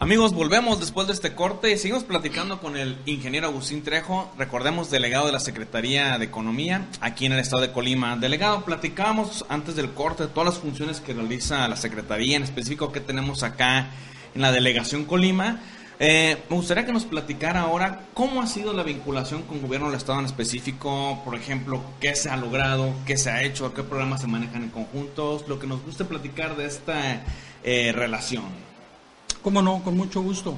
Amigos, 0.06 0.34
volvemos 0.34 0.78
después 0.78 1.08
de 1.08 1.14
este 1.14 1.34
corte 1.34 1.72
y 1.72 1.78
seguimos 1.78 2.04
platicando 2.04 2.60
con 2.60 2.76
el 2.76 2.96
ingeniero 3.06 3.48
Agustín 3.48 3.82
Trejo, 3.82 4.30
recordemos 4.38 4.88
delegado 4.88 5.26
de 5.26 5.32
la 5.32 5.40
Secretaría 5.40 6.16
de 6.16 6.26
Economía 6.26 6.86
aquí 7.00 7.26
en 7.26 7.32
el 7.32 7.40
estado 7.40 7.62
de 7.62 7.72
Colima. 7.72 8.16
Delegado, 8.16 8.64
platicábamos 8.64 9.44
antes 9.48 9.74
del 9.74 9.90
corte 9.90 10.22
de 10.22 10.28
todas 10.28 10.54
las 10.54 10.62
funciones 10.62 11.00
que 11.00 11.12
realiza 11.12 11.66
la 11.66 11.74
Secretaría, 11.74 12.36
en 12.36 12.44
específico 12.44 12.92
que 12.92 13.00
tenemos 13.00 13.42
acá 13.42 13.88
en 14.32 14.42
la 14.42 14.52
delegación 14.52 15.06
Colima. 15.06 15.60
Eh, 15.98 16.36
me 16.48 16.54
gustaría 16.54 16.86
que 16.86 16.92
nos 16.92 17.04
platicara 17.04 17.62
ahora 17.62 18.02
cómo 18.14 18.40
ha 18.40 18.46
sido 18.46 18.72
la 18.74 18.84
vinculación 18.84 19.42
con 19.42 19.60
gobierno 19.60 19.88
del 19.88 19.96
estado 19.96 20.20
en 20.20 20.26
específico, 20.26 21.20
por 21.24 21.34
ejemplo, 21.34 21.82
qué 21.98 22.14
se 22.14 22.30
ha 22.30 22.36
logrado, 22.36 22.94
qué 23.06 23.16
se 23.16 23.30
ha 23.30 23.42
hecho, 23.42 23.74
qué 23.74 23.82
programas 23.82 24.20
se 24.20 24.28
manejan 24.28 24.62
en 24.62 24.70
conjuntos, 24.70 25.48
lo 25.48 25.58
que 25.58 25.66
nos 25.66 25.82
guste 25.84 26.04
platicar 26.04 26.56
de 26.56 26.66
esta 26.66 27.24
eh, 27.64 27.90
relación. 27.92 28.75
Cómo 29.46 29.62
no, 29.62 29.80
con 29.84 29.96
mucho 29.96 30.22
gusto. 30.22 30.56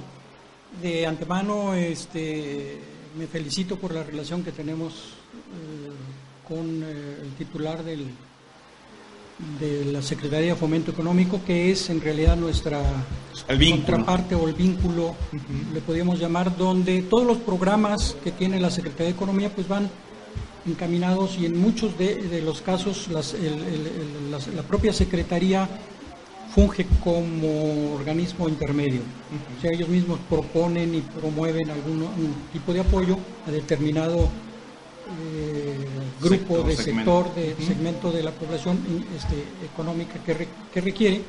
De 0.80 1.04
antemano, 1.06 1.74
este, 1.74 2.78
me 3.18 3.26
felicito 3.26 3.76
por 3.76 3.92
la 3.92 4.02
relación 4.02 4.42
que 4.42 4.50
tenemos 4.50 4.94
eh, 4.94 6.48
con 6.48 6.82
eh, 6.82 7.18
el 7.22 7.28
titular 7.36 7.84
del, 7.84 8.06
de 9.60 9.84
la 9.92 10.00
Secretaría 10.00 10.54
de 10.54 10.56
Fomento 10.56 10.90
Económico, 10.90 11.38
que 11.46 11.70
es 11.70 11.90
en 11.90 12.00
realidad 12.00 12.34
nuestra 12.38 12.80
contraparte 13.76 14.34
o 14.34 14.48
el 14.48 14.54
vínculo, 14.54 15.14
le 15.74 15.82
podríamos 15.82 16.18
llamar, 16.18 16.56
donde 16.56 17.02
todos 17.02 17.26
los 17.26 17.36
programas 17.36 18.16
que 18.24 18.32
tiene 18.32 18.58
la 18.58 18.70
Secretaría 18.70 19.08
de 19.08 19.12
Economía 19.12 19.54
pues 19.54 19.68
van 19.68 19.90
encaminados 20.66 21.36
y 21.38 21.44
en 21.44 21.60
muchos 21.60 21.98
de, 21.98 22.14
de 22.14 22.40
los 22.40 22.62
casos 22.62 23.08
las- 23.08 23.34
el- 23.34 23.44
el- 23.44 23.86
el- 24.24 24.30
las- 24.30 24.48
la 24.48 24.62
propia 24.62 24.94
Secretaría 24.94 25.68
funge 26.58 26.86
como 27.04 27.94
organismo 27.94 28.48
intermedio. 28.48 29.00
O 29.56 29.60
sea, 29.60 29.70
ellos 29.72 29.88
mismos 29.88 30.18
proponen 30.28 30.92
y 30.94 31.00
promueven 31.02 31.70
algún 31.70 32.02
un 32.02 32.34
tipo 32.52 32.72
de 32.72 32.80
apoyo 32.80 33.16
a 33.46 33.50
determinado 33.52 34.28
eh, 35.22 35.86
grupo 36.20 36.56
Sector, 36.56 36.66
de 36.66 36.76
segmento. 36.76 37.22
sector, 37.22 37.34
de 37.58 37.64
segmento 37.64 38.10
de 38.12 38.22
la 38.24 38.30
población 38.32 38.78
este, 39.16 39.36
económica 39.72 40.14
que, 40.24 40.34
re- 40.34 40.48
que 40.74 40.80
requiere. 40.80 41.22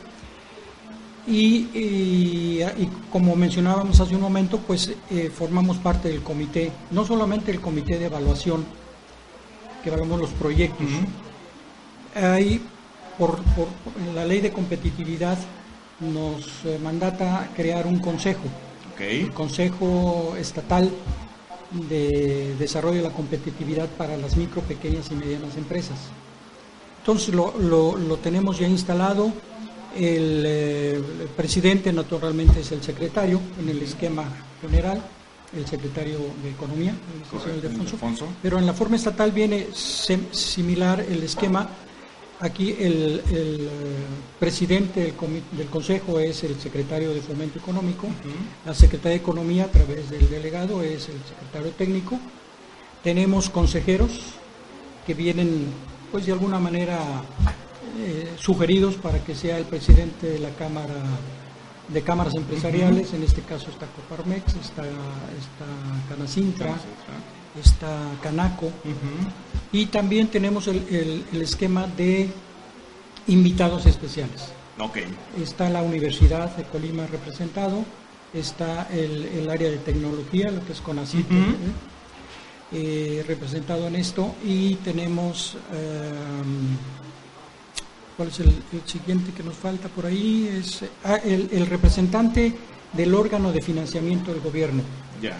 Y, 1.28 1.68
y- 1.76 2.64
y 2.64 2.90
como 3.12 3.36
mencionábamos 3.36 4.00
hace 4.00 4.16
un 4.16 4.22
momento, 4.22 4.58
pues 4.66 4.92
eh, 5.12 5.30
formamos 5.34 5.78
parte 5.78 6.10
del 6.10 6.22
comité, 6.24 6.72
no 6.90 7.06
solamente 7.06 7.52
el 7.52 7.62
comité 7.62 8.00
de 8.00 8.06
evaluación, 8.06 8.66
que 9.84 9.90
evaluamos 9.90 10.20
los 10.22 10.30
proyectos. 10.32 10.88
Hay, 12.16 12.62
por, 13.20 13.40
la 14.16 14.26
ley 14.26 14.40
de 14.42 14.52
competitividad, 14.52 15.38
nos 16.00 16.46
eh, 16.66 16.80
mandata 16.82 17.50
crear 17.56 17.86
un 17.86 18.00
consejo, 18.00 18.44
el. 18.96 19.30
Consejo 19.34 20.36
Estatal 20.40 20.90
de 21.72 22.56
Desarrollo 22.58 22.98
de 22.98 23.04
la 23.10 23.14
Competitividad 23.14 23.88
para 23.90 24.18
las 24.18 24.36
micro, 24.38 24.62
pequeñas 24.62 25.12
y 25.12 25.16
medianas 25.16 25.56
empresas. 25.58 25.98
Entonces 27.00 27.34
lo, 27.36 27.54
lo- 27.60 27.96
lo 27.98 28.18
tenemos 28.18 28.58
ya 28.58 28.68
instalado. 28.68 29.32
El, 29.96 30.44
eh, 30.46 30.94
el 31.22 31.28
presidente 31.36 31.92
naturalmente 31.92 32.60
es 32.62 32.72
el 32.72 32.82
secretario 32.84 33.40
en 33.60 33.70
el 33.70 33.82
esquema 33.82 34.24
general, 34.62 35.02
el 35.56 35.66
secretario 35.66 36.20
de 36.44 36.52
Economía, 36.52 36.94
el 37.34 37.40
señor. 37.42 37.58
Ildefonso. 37.74 38.28
Pero 38.42 38.60
en 38.60 38.66
la 38.66 38.74
forma 38.74 38.96
estatal 38.96 39.32
viene 39.32 39.68
similar 39.74 41.00
el 41.10 41.24
esquema. 41.24 41.68
Aquí 42.42 42.72
el, 42.80 43.22
el, 43.32 43.68
eh, 43.68 43.68
presidente 44.40 45.02
del, 45.02 45.68
Consejo 45.70 46.20
es 46.20 46.42
el 46.46 46.58
secretario 46.58 47.14
de 47.14 47.20
Fomento 47.20 47.60
Económico, 47.60 48.08
la 48.66 48.74
Secretaría 48.74 49.18
de 49.18 49.24
Economía 49.24 49.66
a 49.66 49.68
través 49.68 50.10
del 50.10 50.30
delegado 50.30 50.82
es 50.82 51.10
el 51.10 51.20
secretario 51.28 51.72
técnico. 51.72 52.18
Tenemos 53.04 53.50
consejeros 53.50 54.22
que 55.06 55.14
vienen, 55.14 55.66
pues 56.14 56.28
de 56.28 56.32
alguna 56.32 56.60
manera, 56.60 56.98
eh, 58.00 58.30
sugeridos 58.38 58.96
para 58.96 59.20
que 59.20 59.36
sea 59.36 59.58
el 59.58 59.66
presidente 59.66 60.28
de 60.28 60.40
la 60.40 60.52
Cámara 60.52 60.96
de 61.90 62.02
Cámaras 62.04 62.36
Empresariales, 62.36 63.14
en 63.14 63.24
este 63.24 63.42
caso 63.42 63.70
está 63.70 63.88
Coparmex, 63.88 64.46
está, 64.56 64.84
está 64.84 65.66
Canacintra, 66.08 66.78
está 67.60 68.12
Canaco, 68.22 68.72
y 69.72 69.86
también 69.88 70.28
tenemos 70.28 70.68
el, 70.68 70.78
el- 70.90 71.26
el 71.34 71.42
esquema 71.42 71.88
de 71.88 72.30
invitados 73.28 73.86
especiales. 73.86 74.50
Ok. 74.80 74.98
Está 75.42 75.70
la 75.70 75.82
Universidad 75.82 76.56
de 76.56 76.64
Colima 76.64 77.06
representado, 77.08 77.84
está 78.34 78.88
el, 78.92 79.26
el 79.26 79.50
área 79.50 79.70
de 79.70 79.78
tecnología, 79.78 80.52
lo 80.52 80.64
que 80.66 80.74
es 80.74 80.82
CONACYT. 80.82 81.32
¿eh? 81.32 81.36
Eh, 82.72 83.26
representado 83.28 83.88
en 83.88 83.96
esto, 83.96 84.36
y 84.46 84.76
tenemos, 84.76 85.58
eh, 85.74 86.12
¿cuál 88.16 88.30
es 88.30 88.40
el, 88.42 88.50
el 88.50 88.82
siguiente 88.86 89.32
que 89.32 89.42
nos 89.44 89.56
falta 89.56 89.88
por 89.90 90.06
ahí? 90.06 90.48
Es 90.60 90.84
ah, 91.04 91.16
el, 91.16 91.50
el 91.52 91.66
representante 91.66 92.56
del 92.94 93.16
órgano 93.16 93.52
de 93.52 93.62
financiamiento 93.64 94.32
del 94.32 94.42
gobierno, 94.42 94.84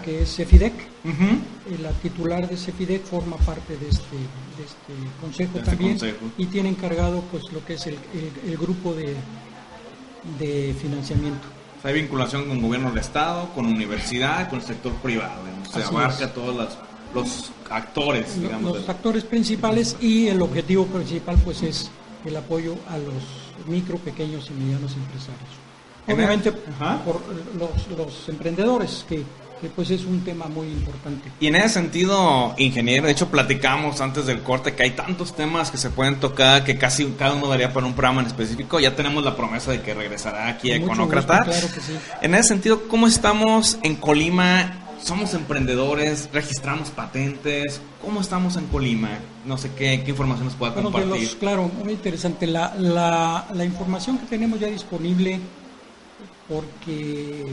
Que 0.04 0.22
es 0.22 0.36
CEFIDEC. 0.36 0.72
Eh, 1.04 1.78
La 1.82 1.90
titular 1.92 2.48
de 2.48 2.56
CEFIDEC 2.56 3.02
forma 3.04 3.36
parte 3.38 3.76
de 3.76 3.88
este, 3.88 4.16
de 4.16 4.64
este 4.64 5.10
consejo 5.20 5.52
De 5.54 5.58
este 5.60 5.70
también 5.70 5.92
consejo. 5.98 6.16
y 6.36 6.46
tiene 6.46 6.68
encargado 6.68 7.22
pues 7.30 7.44
lo 7.52 7.64
que 7.64 7.74
es 7.74 7.86
el, 7.86 7.94
el- 7.94 8.50
el 8.50 8.56
grupo 8.58 8.94
de, 8.94 9.14
de 10.38 10.74
financiamiento. 10.80 11.46
O 11.78 11.82
sea, 11.82 11.90
hay 11.92 12.00
vinculación 12.02 12.46
con 12.46 12.60
gobierno 12.60 12.90
del 12.90 12.98
Estado, 12.98 13.48
con 13.54 13.66
universidad, 13.66 14.48
con 14.50 14.60
el 14.60 14.64
sector 14.66 14.92
privado. 14.94 15.40
Se 15.72 15.78
Así 15.80 15.88
abarca 15.94 16.24
es. 16.26 16.34
todos 16.34 16.54
los, 16.56 16.68
los 17.14 17.52
actores, 17.70 18.38
digamos. 18.40 18.72
los 18.72 18.82
del- 18.82 18.90
actores 18.90 19.24
principales 19.24 19.96
y 20.00 20.26
el 20.28 20.42
objetivo 20.42 20.86
principal 20.86 21.36
pues 21.44 21.62
es 21.62 21.90
el 22.24 22.36
apoyo 22.36 22.74
a 22.88 22.98
los 22.98 23.14
micro, 23.66 23.96
pequeños 23.98 24.50
y 24.50 24.54
medianos 24.62 24.92
empresarios. 24.92 25.48
El- 26.06 26.14
Obviamente 26.16 26.52
por 26.52 27.20
los, 27.58 27.98
los 27.98 28.28
emprendedores, 28.28 29.04
que, 29.08 29.22
que, 29.60 29.68
pues 29.68 29.90
es 29.90 30.04
un 30.04 30.20
tema 30.24 30.46
muy 30.46 30.66
importante. 30.68 31.30
Y 31.40 31.46
en 31.48 31.56
ese 31.56 31.68
sentido, 31.70 32.54
ingeniero, 32.58 33.06
de 33.06 33.12
hecho 33.12 33.28
platicamos 33.28 34.00
antes 34.00 34.26
del 34.26 34.40
corte 34.42 34.74
que 34.74 34.82
hay 34.84 34.90
tantos 34.92 35.34
temas 35.34 35.70
que 35.70 35.76
se 35.78 35.90
pueden 35.90 36.16
tocar 36.20 36.64
que 36.64 36.78
casi 36.78 37.04
cada 37.18 37.34
uno 37.34 37.48
daría 37.48 37.72
para 37.72 37.86
un 37.86 37.92
programa 37.92 38.20
en 38.22 38.26
específico. 38.28 38.80
Ya 38.80 38.96
tenemos 38.96 39.24
la 39.24 39.36
promesa 39.36 39.70
de 39.72 39.82
que 39.82 39.94
regresará 39.94 40.48
aquí 40.48 40.70
a 40.72 40.76
Econócrata. 40.76 41.40
claro 41.44 41.68
que 41.74 41.80
sí. 41.80 41.92
En 42.22 42.34
ese 42.34 42.48
sentido, 42.48 42.88
¿cómo 42.88 43.06
estamos 43.06 43.78
en 43.82 43.96
Colima? 43.96 44.76
¿Somos 45.02 45.32
emprendedores? 45.32 46.28
¿Registramos 46.32 46.90
patentes? 46.90 47.80
¿Cómo 48.04 48.20
estamos 48.20 48.56
en 48.56 48.66
Colima? 48.66 49.08
No 49.46 49.56
sé 49.56 49.70
qué, 49.76 50.02
qué 50.04 50.10
información 50.10 50.44
nos 50.46 50.54
pueda 50.56 50.72
Bueno, 50.72 50.90
compartir. 50.92 51.22
los, 51.22 51.36
claro, 51.36 51.70
muy 51.82 51.94
interesante. 51.94 52.46
La, 52.46 52.74
la, 52.78 53.46
la 53.54 53.64
información 53.64 54.18
que 54.18 54.26
tenemos 54.26 54.60
ya 54.60 54.66
disponible, 54.66 55.40
porque 56.48 57.46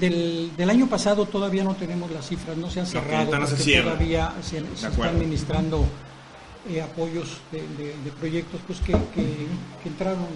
del, 0.00 0.52
del 0.56 0.70
año 0.70 0.86
pasado 0.88 1.26
todavía 1.26 1.64
no 1.64 1.74
tenemos 1.74 2.10
las 2.10 2.28
cifras, 2.28 2.56
no 2.56 2.70
se 2.70 2.80
han 2.80 2.86
cerrado, 2.86 3.18
ahorita 3.18 3.38
no 3.38 3.46
se 3.46 3.50
porque 3.52 3.64
cierra. 3.64 3.92
todavía 3.92 4.34
se, 4.42 4.60
se 4.76 4.86
están 4.88 5.02
administrando 5.08 5.84
eh, 6.70 6.80
apoyos 6.80 7.40
de, 7.50 7.60
de- 7.76 7.96
de 8.04 8.10
proyectos 8.18 8.60
pues 8.66 8.80
que, 8.80 8.92
que- 8.92 9.46
que 9.82 9.88
entraron 9.88 10.26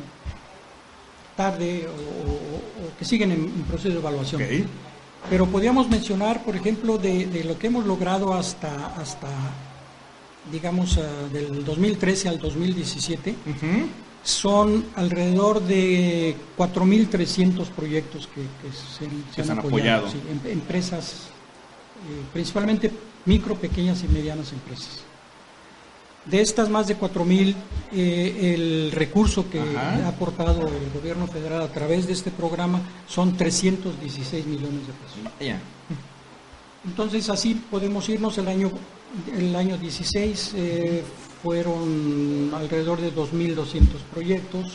tarde 1.37 1.87
o, 1.87 1.91
o- 1.91 2.87
o 2.87 2.99
que 2.99 3.05
siguen 3.05 3.31
en, 3.33 3.45
en 3.45 3.63
proceso 3.65 3.93
de 3.95 3.99
evaluación. 4.01 4.43
Pero 5.29 5.47
podríamos 5.47 5.89
mencionar, 5.89 6.43
por 6.45 6.55
ejemplo, 6.57 6.99
de, 6.99 7.27
de 7.27 7.45
lo 7.45 7.59
que 7.59 7.67
hemos 7.67 7.85
logrado 7.85 8.33
hasta, 8.35 8.87
hasta 8.97 9.29
digamos, 10.53 10.99
ah, 10.99 11.29
del 11.33 11.65
2013 11.65 12.29
al 12.29 12.39
2017, 12.39 13.31
Ujú. 13.31 13.67
Son 14.27 14.85
alrededor 14.97 15.63
de 15.63 16.35
4.300 16.59 17.69
proyectos 17.69 18.27
que, 18.35 18.41
que 18.43 18.75
se, 18.77 19.09
Que 19.37 19.45
se 19.45 19.53
han 19.53 19.61
apoyado. 19.61 20.11
sí, 20.11 20.21
em- 20.29 20.51
empresas, 20.53 21.29
eh, 22.11 22.23
principalmente 22.33 22.91
micro, 23.25 23.55
pequeñas 23.55 24.03
y 24.03 24.09
medianas 24.09 24.53
empresas. 24.53 25.01
De 26.25 26.41
estas 26.41 26.69
más 26.69 26.89
de 26.89 26.97
4.000, 26.99 27.55
eh, 27.93 28.55
el 28.55 28.91
recurso 28.91 29.49
que 29.49 29.61
Ajá. 29.61 30.05
ha 30.05 30.09
aportado 30.09 30.67
el 30.67 30.91
gobierno 30.93 31.29
federal 31.29 31.63
a 31.63 31.69
través 31.69 32.09
de 32.09 32.13
este 32.15 32.33
programa 32.33 32.81
son 33.07 33.37
316 33.37 34.45
millones 34.45 34.89
de 34.89 34.93
pesos. 34.93 35.33
Vaya. 35.39 35.61
Entonces 36.85 37.29
así 37.31 37.55
podemos 37.71 38.09
irnos 38.09 38.37
el 38.39 38.49
año 38.49 38.73
el 39.39 39.55
año 39.55 39.79
16 39.79 40.53
eh, 40.57 41.05
fueron 41.47 42.51
alrededor 42.55 43.01
de 43.01 43.15
2.200 43.15 43.87
proyectos 44.13 44.73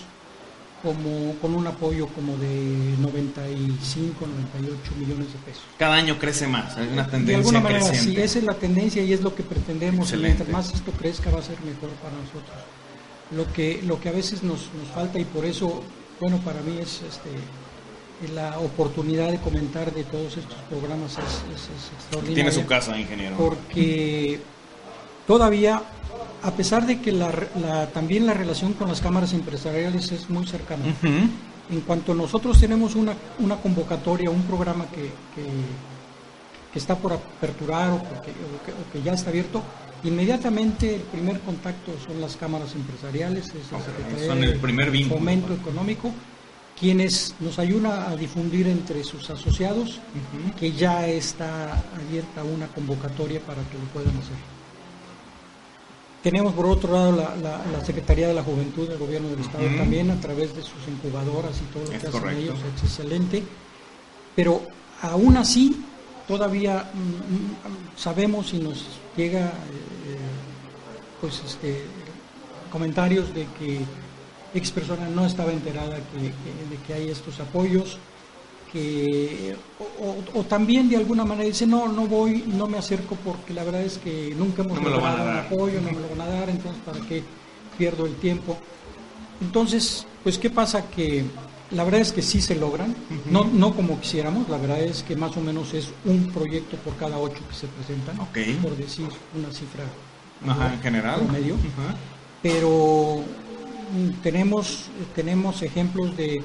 como 0.81 1.35
con 1.41 1.53
un 1.53 1.67
apoyo 1.67 2.07
como 2.07 2.37
de 2.37 2.95
95 2.97 4.25
98 4.25 4.95
millones 4.97 5.27
de 5.33 5.39
pesos. 5.45 5.63
Cada 5.77 5.95
año 5.95 6.17
crece 6.17 6.47
más, 6.47 6.77
hay 6.77 6.87
una 6.87 7.03
De 7.03 7.11
tendencia 7.11 7.37
alguna 7.37 7.59
manera 7.59 7.93
sí, 7.93 8.15
esa 8.15 8.39
es 8.39 8.45
la 8.45 8.53
tendencia 8.53 9.03
y 9.03 9.11
es 9.11 9.21
lo 9.21 9.35
que 9.35 9.43
pretendemos. 9.43 10.13
y. 10.13 10.17
Mientras 10.17 10.47
más 10.47 10.73
esto 10.73 10.93
crezca 10.93 11.29
va 11.29 11.39
a 11.39 11.43
ser 11.43 11.57
mejor 11.59 11.89
para 12.01 12.15
nosotros. 12.15 12.57
Lo 13.35 13.51
que 13.51 13.81
lo 13.83 13.99
que 13.99 14.07
a 14.07 14.13
veces 14.13 14.41
nos, 14.41 14.69
nos 14.79 14.87
falta 14.95 15.19
y 15.19 15.25
por 15.25 15.43
eso 15.45 15.83
bueno 16.21 16.37
para 16.37 16.61
mí 16.61 16.77
es 16.79 17.01
este 17.01 17.29
la 18.33 18.59
oportunidad 18.59 19.29
de 19.29 19.39
comentar 19.39 19.93
de 19.93 20.05
todos 20.05 20.37
estos 20.37 20.57
programas 20.69 21.11
es, 21.13 21.19
es, 21.19 21.63
es 21.63 21.91
extraordinaria. 21.97 22.35
Tiene 22.35 22.51
su 22.51 22.65
casa, 22.65 22.97
ingeniero. 22.97 23.35
porque 23.35 24.39
todavía, 25.27 25.81
a 26.43 26.51
pesar 26.51 26.85
de 26.85 26.99
que 27.01 27.11
la, 27.11 27.31
la- 27.61 27.87
también 27.87 28.25
la 28.25 28.33
relación 28.33 28.73
con 28.73 28.87
las 28.89 29.01
cámaras 29.01 29.33
empresariales 29.33 30.11
es 30.11 30.29
muy 30.29 30.45
cercana, 30.47 30.83
en 31.69 31.81
cuanto 31.81 32.13
nosotros 32.13 32.59
tenemos 32.59 32.95
una, 32.95 33.13
una 33.39 33.55
convocatoria, 33.57 34.29
un 34.29 34.43
programa 34.43 34.85
que, 34.87 35.03
que- 35.35 35.91
que 36.73 36.79
está 36.79 36.95
por 36.95 37.13
aperturar 37.13 37.91
o, 37.91 37.97
porque- 38.03 38.31
o 38.31 38.65
que, 38.65 38.71
o 38.71 38.91
que 38.93 39.01
ya 39.03 39.13
está 39.13 39.29
abierto, 39.29 39.61
inmediatamente 40.03 40.95
el 40.95 41.01
primer 41.01 41.39
contacto 41.41 41.91
son 42.05 42.19
las 42.21 42.35
cámaras 42.37 42.73
empresariales, 42.75 43.45
es 43.49 43.67
son 43.67 43.79
el 44.43 44.53
de 44.53 44.59
primer 44.59 44.89
vínculo. 44.91 45.19
Fomento 45.19 45.53
Económico, 45.53 46.11
quienes 46.79 47.35
nos 47.39 47.59
ayudan 47.59 47.91
a 48.11 48.15
difundir 48.15 48.67
entre 48.67 49.03
sus 49.03 49.29
asociados 49.29 49.99
que 50.59 50.71
ya 50.71 51.05
está 51.07 51.73
abierta 51.95 52.43
una 52.43 52.67
convocatoria 52.67 53.39
para 53.41 53.61
que 53.63 53.77
lo 53.77 53.83
puedan 53.93 54.17
hacer. 54.17 54.37
Tenemos 56.23 56.53
por 56.53 56.67
otro 56.67 56.93
lado 56.93 57.11
la, 57.13 57.35
la- 57.35 57.61
la 57.71 57.83
Secretaría 57.83 58.27
de 58.27 58.33
la 58.35 58.43
Juventud 58.43 58.87
del 58.87 58.99
Gobierno 58.99 59.29
del 59.29 59.39
Estado 59.39 59.63
también 59.77 60.11
a 60.11 60.19
través 60.19 60.55
de 60.55 60.61
sus 60.61 60.87
incubadoras 60.87 61.57
y 61.57 61.73
todo 61.73 61.83
lo 61.85 61.91
Es 61.93 62.01
que 62.01 62.07
hacen 62.09 62.37
ellos, 62.37 62.59
es 62.77 62.83
excelente. 62.83 63.43
Pero 64.35 64.61
aún 65.01 65.35
así 65.37 65.81
todavía 66.27 66.91
mm, 66.93 66.99
mm, 66.99 67.97
sabemos 67.97 68.53
y 68.53 68.59
nos 68.59 68.85
llega 69.17 69.45
eh, 69.47 70.17
pues 71.19 71.41
este 71.45 71.81
comentarios 72.71 73.33
de 73.33 73.47
que 73.59 73.79
X 74.53 74.71
persona 74.71 75.07
no 75.09 75.25
estaba 75.25 75.51
enterada 75.51 75.95
que- 75.97 76.19
que- 76.19 76.69
de 76.69 76.77
que 76.85 76.93
hay 76.93 77.09
estos 77.09 77.39
apoyos 77.39 77.97
que 78.71 79.55
o, 80.33 80.43
también 80.43 80.87
de 80.89 80.95
alguna 80.97 81.25
manera 81.25 81.47
dice 81.47 81.67
no 81.67 81.87
no 81.87 82.07
voy 82.07 82.43
no 82.47 82.67
me 82.67 82.77
acerco 82.77 83.15
porque 83.23 83.53
la 83.53 83.63
verdad 83.63 83.81
es 83.81 83.97
que 83.97 84.33
nunca 84.37 84.63
hemos 84.63 84.81
No 84.81 84.89
logrado 84.89 85.23
un 85.23 85.37
apoyo 85.37 85.81
no 85.81 85.91
me 85.91 85.99
lo 85.99 86.09
van 86.15 86.21
a 86.21 86.27
dar 86.27 86.49
entonces 86.49 86.81
para 86.85 86.99
qué 87.07 87.23
pierdo 87.77 88.05
el 88.05 88.15
tiempo 88.15 88.57
entonces 89.41 90.05
pues 90.23 90.37
qué 90.37 90.49
pasa 90.49 90.89
que 90.89 91.25
la 91.71 91.83
verdad 91.85 92.01
es 92.01 92.11
que 92.11 92.21
sí 92.21 92.41
se 92.41 92.55
logran. 92.55 92.93
No 93.29 93.45
no 93.45 93.73
como 93.73 93.99
quisiéramos 93.99 94.49
la 94.49 94.57
verdad 94.57 94.81
es 94.81 95.03
que 95.03 95.15
más 95.15 95.35
o 95.37 95.41
menos 95.41 95.73
es 95.73 95.89
un 96.05 96.29
proyecto 96.31 96.77
por 96.77 96.95
cada 96.97 97.17
ocho 97.17 97.41
que 97.47 97.55
se 97.55 97.67
presentan 97.67 98.17
por 98.61 98.75
decir 98.75 99.07
una 99.35 99.51
cifra 99.53 99.83
Ajá, 100.47 100.73
en 100.73 100.81
general. 100.81 101.21
promedio. 101.21 101.55
Ajá. 101.55 101.95
pero 102.41 103.23
mm, 103.93 104.21
tenemos 104.21 104.85
tenemos 105.15 105.61
ejemplos 105.61 106.15
de, 106.17 106.41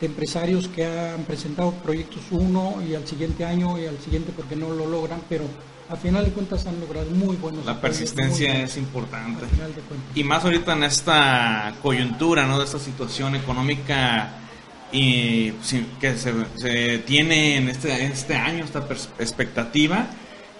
de 0.00 0.06
empresarios 0.06 0.68
que 0.68 0.86
han 0.86 1.24
presentado 1.24 1.72
proyectos 1.72 2.22
uno 2.30 2.76
y 2.88 2.94
al 2.94 3.06
siguiente 3.06 3.44
año 3.44 3.78
y 3.78 3.86
al 3.86 3.98
siguiente 3.98 4.32
porque 4.34 4.56
no 4.56 4.70
lo 4.70 4.86
logran, 4.86 5.20
pero 5.28 5.44
al 5.88 5.98
final 5.98 6.24
de 6.24 6.30
cuentas 6.32 6.66
han 6.66 6.78
logrado 6.80 7.10
muy 7.10 7.36
buenos 7.36 7.64
La 7.64 7.80
persistencia 7.80 8.62
es 8.62 8.76
importante. 8.76 9.44
Y 10.14 10.22
más 10.22 10.44
ahorita 10.44 10.74
en 10.74 10.84
esta 10.84 11.74
coyuntura, 11.82 12.46
¿no? 12.46 12.58
De 12.58 12.64
esta 12.64 12.78
situación 12.78 13.34
económica 13.36 14.30
y 14.92 15.50
que 16.00 16.16
se, 16.16 16.32
se 16.56 16.98
tiene 16.98 17.56
en 17.56 17.68
este, 17.68 18.04
este 18.04 18.34
año, 18.34 18.64
esta 18.64 18.80
expectativa. 19.18 20.06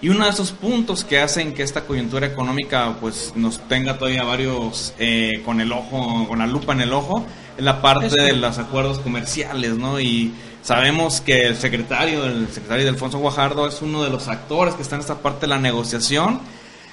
Y 0.00 0.10
uno 0.10 0.24
de 0.24 0.30
esos 0.30 0.52
puntos 0.52 1.04
que 1.04 1.18
hacen 1.18 1.52
que 1.54 1.64
esta 1.64 1.84
coyuntura 1.84 2.26
económica 2.26 2.96
pues 3.00 3.32
nos 3.34 3.58
tenga 3.68 3.98
todavía 3.98 4.22
varios 4.22 4.94
eh, 4.98 5.42
con 5.44 5.60
el 5.60 5.72
ojo, 5.72 6.26
con 6.28 6.38
la 6.38 6.46
lupa 6.46 6.72
en 6.72 6.82
el 6.82 6.92
ojo, 6.92 7.26
la 7.58 7.82
parte 7.82 8.08
de 8.08 8.32
los 8.34 8.58
acuerdos 8.58 9.00
comerciales, 9.00 9.76
¿no? 9.76 10.00
Y 10.00 10.32
sabemos 10.62 11.20
que 11.20 11.42
el 11.46 11.56
secretario, 11.56 12.24
el 12.24 12.48
secretario 12.48 12.84
de 12.84 12.90
Alfonso 12.90 13.18
Guajardo 13.18 13.66
es 13.66 13.82
uno 13.82 14.02
de 14.02 14.10
los 14.10 14.28
actores 14.28 14.74
que 14.74 14.82
está 14.82 14.94
en 14.94 15.00
esta 15.00 15.18
parte 15.18 15.42
de 15.42 15.48
la 15.48 15.58
negociación. 15.58 16.40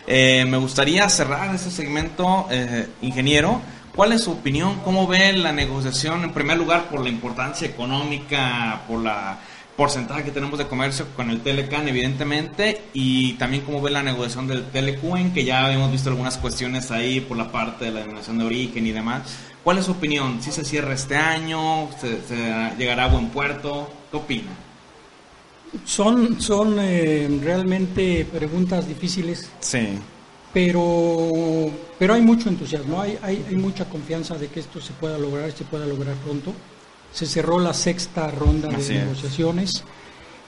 Eh, 0.07 0.45
me 0.47 0.57
gustaría 0.57 1.07
cerrar 1.09 1.53
ese 1.53 1.71
segmento, 1.71 2.47
eh, 2.49 2.87
ingeniero. 3.01 3.61
¿Cuál 3.95 4.11
es 4.11 4.23
su 4.23 4.31
opinión? 4.31 4.81
¿Cómo 4.83 5.07
ve 5.07 5.33
la 5.33 5.51
negociación? 5.51 6.23
En 6.23 6.33
primer 6.33 6.57
lugar, 6.57 6.89
por 6.89 7.01
la 7.01 7.09
importancia 7.09 7.67
económica, 7.67 8.81
por 8.87 9.01
la 9.01 9.39
porcentaje 9.75 10.23
que 10.23 10.31
tenemos 10.31 10.57
de 10.57 10.67
comercio 10.67 11.05
con 11.15 11.29
el 11.29 11.41
Telecan, 11.41 11.87
evidentemente, 11.87 12.81
y 12.93 13.33
también 13.33 13.63
cómo 13.63 13.81
ve 13.81 13.91
la 13.91 14.03
negociación 14.03 14.47
del 14.47 14.65
Telecuen, 14.65 15.33
que 15.33 15.43
ya 15.43 15.71
hemos 15.71 15.91
visto 15.91 16.09
algunas 16.09 16.37
cuestiones 16.37 16.91
ahí 16.91 17.19
por 17.19 17.35
la 17.35 17.51
parte 17.51 17.85
de 17.85 17.91
la 17.91 17.99
denominación 17.99 18.37
de 18.37 18.45
origen 18.45 18.87
y 18.87 18.91
demás. 18.91 19.23
¿Cuál 19.63 19.79
es 19.79 19.85
su 19.85 19.91
opinión? 19.91 20.41
¿Si 20.41 20.51
se 20.51 20.63
cierra 20.63 20.93
este 20.93 21.17
año? 21.17 21.89
¿Se, 21.99 22.19
llegará 22.77 23.05
a 23.05 23.07
buen 23.07 23.29
puerto? 23.29 23.89
¿Qué 24.11 24.17
opina? 24.17 24.51
Son, 25.83 26.39
son 26.39 26.77
eh, 26.79 27.27
realmente 27.43 28.25
preguntas 28.31 28.87
difíciles. 28.87 29.49
Sí. 29.59 29.99
Pero, 30.53 31.69
pero 31.99 32.13
hay 32.13 32.21
mucho 32.21 32.47
entusiasmo, 32.47 33.01
hay, 33.01 33.17
hay, 33.21 33.45
hay 33.49 33.55
mucha 33.57 33.83
confianza 33.89 34.35
de 34.35 34.47
que 34.47 34.61
esto 34.61 34.79
se 34.79 34.93
pueda 34.93 35.17
lograr, 35.17 35.51
se 35.51 35.65
pueda 35.65 35.85
lograr 35.85 36.15
pronto 36.23 36.53
se 37.15 37.25
cerró 37.25 37.59
la 37.59 37.73
sexta 37.73 38.29
ronda 38.29 38.67
de 38.67 38.93
negociaciones. 38.93 39.85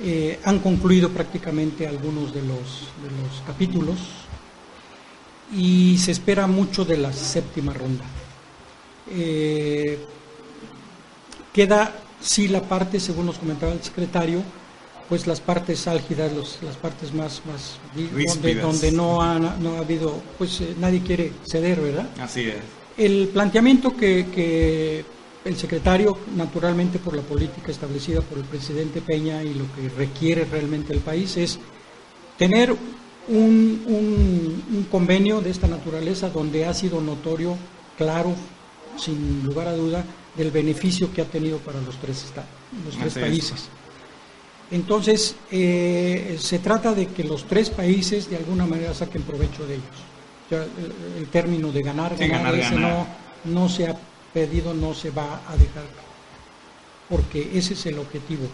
Eh, 0.04 0.38
han 0.44 0.60
concluido 0.60 1.10
prácticamente 1.10 1.88
algunos 1.88 2.34
de 2.34 2.42
los, 2.42 2.90
de 3.02 3.10
los 3.10 3.42
capítulos 3.48 3.98
y 5.56 5.98
se 5.98 6.12
espera 6.12 6.46
mucho 6.46 6.84
de 6.84 6.98
la 6.98 7.14
séptima 7.14 7.72
ronda. 7.72 8.04
Eh, 9.10 9.98
queda, 11.54 11.96
sí, 12.20 12.50
la 12.50 12.62
parte, 12.62 13.00
según 13.00 13.28
nos 13.28 13.38
comentaba 13.38 13.72
el 13.72 13.82
secretario, 13.82 14.44
pues 15.08 15.26
las 15.26 15.40
partes 15.40 15.88
álgidas, 15.88 16.34
las 16.62 16.76
partes 16.76 17.14
más, 17.14 17.42
más 17.46 17.80
donde, 17.96 18.56
donde, 18.56 18.92
no, 18.92 19.22
ha, 19.22 19.40
no 19.40 19.78
ha 19.78 19.80
habido, 19.80 20.22
pues 20.38 20.60
eh, 20.60 20.76
nadie 20.78 21.02
quiere 21.02 21.32
ceder, 21.46 21.80
¿verdad? 21.80 22.10
Así 22.20 22.42
es. 22.42 22.58
El 22.98 23.30
planteamiento 23.30 23.96
que, 23.96 24.28
que 24.36 25.06
el 25.46 25.56
secretario, 25.56 26.18
naturalmente 26.36 27.00
por 27.00 27.16
la 27.16 27.22
política 27.22 27.72
establecida 27.72 28.22
por 28.22 28.38
el 28.38 28.44
presidente 28.44 29.02
Peña 29.02 29.44
y 29.44 29.54
lo 29.54 29.66
que 29.74 29.90
requiere 29.90 30.46
realmente 30.46 30.94
el 30.94 31.00
país, 31.00 31.38
es 31.38 31.60
tener 32.38 32.76
un, 33.30 34.88
convenio 34.92 35.42
de 35.42 35.50
esta 35.50 35.68
naturaleza 35.68 36.30
donde 36.30 36.66
ha 36.66 36.74
sido 36.74 37.02
notorio, 37.02 37.56
claro, 37.98 38.34
sin 38.98 39.44
lugar 39.44 39.68
a 39.68 39.74
duda, 39.74 40.04
del 40.36 40.52
beneficio 40.52 41.12
que 41.14 41.22
ha 41.22 41.26
tenido 41.26 41.58
para 41.60 41.82
los 41.82 41.96
tres, 41.98 42.26
los 42.86 42.96
tres 42.96 43.14
países. 43.14 43.66
Entonces, 44.70 45.36
eh, 45.50 46.38
se 46.40 46.60
trata 46.60 46.94
de 46.94 47.08
que 47.08 47.24
los 47.24 47.46
tres 47.46 47.70
países 47.70 48.30
de 48.30 48.38
alguna 48.38 48.66
manera 48.66 48.94
saquen 48.94 49.24
provecho 49.24 49.66
de 49.66 49.76
ellos. 49.76 50.68
el, 51.18 51.28
término 51.28 51.72
de 51.72 51.82
ganar, 51.82 52.18
ganar, 52.18 52.56
No, 52.74 53.08
no 53.46 53.70
se 53.70 53.88
ha 53.88 53.98
pedido 54.34 54.74
no 54.74 54.94
se 54.94 55.12
va 55.12 55.42
a 55.48 55.56
dejar, 55.58 55.86
porque 57.10 57.52
ese 57.54 57.74
es 57.74 57.86
el 57.86 58.00
objetivo. 58.00 58.48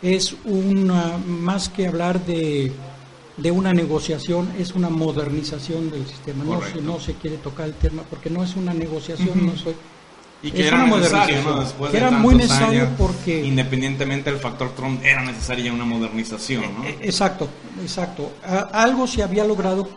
Es 0.00 0.34
una, 0.44 1.16
más 1.18 1.68
que 1.68 1.86
hablar 1.86 2.24
de, 2.26 2.72
de 3.36 3.50
una 3.50 3.72
negociación, 3.72 4.52
es 4.58 4.74
una 4.74 4.90
modernización 4.90 5.90
del 5.90 6.06
sistema. 6.06 6.44
No 6.44 6.60
se, 6.62 6.80
no 6.82 7.00
se 7.00 7.14
quiere 7.14 7.36
tocar 7.36 7.66
el 7.66 7.74
tema 7.74 8.02
porque 8.02 8.28
no 8.28 8.42
es 8.42 8.56
una 8.56 8.74
negociación, 8.74 9.46
no 9.46 9.56
soy, 9.56 9.74
y 10.42 10.50
que 10.50 10.66
era 10.66 10.84
necesario, 10.86 11.36
que 11.90 11.96
era 11.96 12.10
muy 12.10 12.34
necesario 12.34 12.88
porque 12.98 13.44
independientemente 13.44 14.30
del 14.30 14.40
factor 14.40 14.74
Trump 14.74 15.00
era 15.04 15.22
necesaria 15.22 15.72
una 15.72 15.84
modernización, 15.84 16.64
¿no? 16.78 16.84
Eh, 16.84 16.98
exacto, 17.02 17.48
exacto. 17.80 18.32
algo 18.72 19.06
se 19.06 19.22
había 19.22 19.44
logrado 19.44 19.88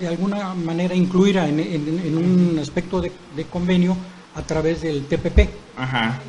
de 0.00 0.08
alguna 0.08 0.52
manera 0.54 0.94
incluir 0.94 1.36
en, 1.36 1.60
en, 1.60 2.16
un 2.16 2.58
aspecto 2.58 3.00
de, 3.00 3.12
de, 3.36 3.44
convenio 3.44 3.96
a 4.34 4.42
través 4.42 4.82
del 4.82 5.06
TPP, 5.06 5.48
Ajá. 5.76 6.20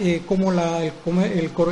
Eh, 0.00 0.22
como 0.26 0.50
la, 0.50 0.84
el, 0.84 0.92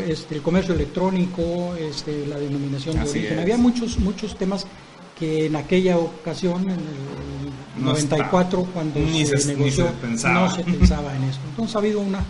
este, 0.08 0.34
el, 0.34 0.42
comercio 0.42 0.74
electrónico, 0.74 1.74
este, 1.76 2.26
la 2.26 2.38
denominación 2.38 2.96
de 2.96 3.10
origen. 3.10 3.38
Había 3.38 3.56
muchos, 3.56 3.98
muchos 3.98 4.36
temas 4.36 4.66
que 5.18 5.46
en 5.46 5.56
aquella 5.56 5.98
ocasión, 5.98 6.62
en 6.62 6.70
el 6.70 7.84
94, 7.84 8.66
cuando 8.72 9.00
se, 9.00 9.54
negoció, 9.54 9.84
no 9.84 10.50
se 10.50 10.64
pensaba 10.64 11.16
en 11.16 11.24
eso. 11.24 11.40
Entonces 11.50 11.76
ha 11.76 11.78
habido 11.78 12.00
una 12.00 12.24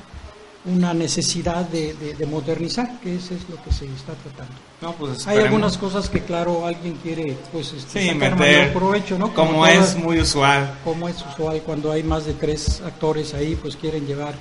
una 0.67 0.93
necesidad 0.93 1.67
de, 1.69 1.95
de, 1.95 2.27
modernizar, 2.27 3.01
que 3.01 3.17
eso 3.17 3.35
es 3.35 3.49
lo 3.49 3.63
que 3.63 3.73
se 3.73 3.87
está 3.87 4.13
tratando. 4.13 4.97
Pues 4.99 5.27
Hay 5.27 5.39
algunas 5.39 5.79
cosas 5.79 6.11
que, 6.11 6.21
claro, 6.21 6.67
alguien 6.67 6.97
quiere 7.03 7.37
pues, 7.51 7.73
este, 7.73 8.13
sacar 8.13 8.39
mayor 8.39 8.73
provecho, 8.73 9.19
¿no? 9.19 9.33
Como, 9.33 9.67
es 9.67 9.97
muy 9.97 10.21
usual. 10.21 10.79
Como 10.85 11.09
es 11.09 11.17
usual, 11.25 11.63
cuando 11.63 11.91
hay 11.91 12.03
más 12.03 12.27
de 12.27 12.35
tres 12.35 12.83
actores 12.83 13.33
ahí, 13.33 13.57
pues 13.57 13.77
quieren 13.77 14.07
llevar, 14.07 14.35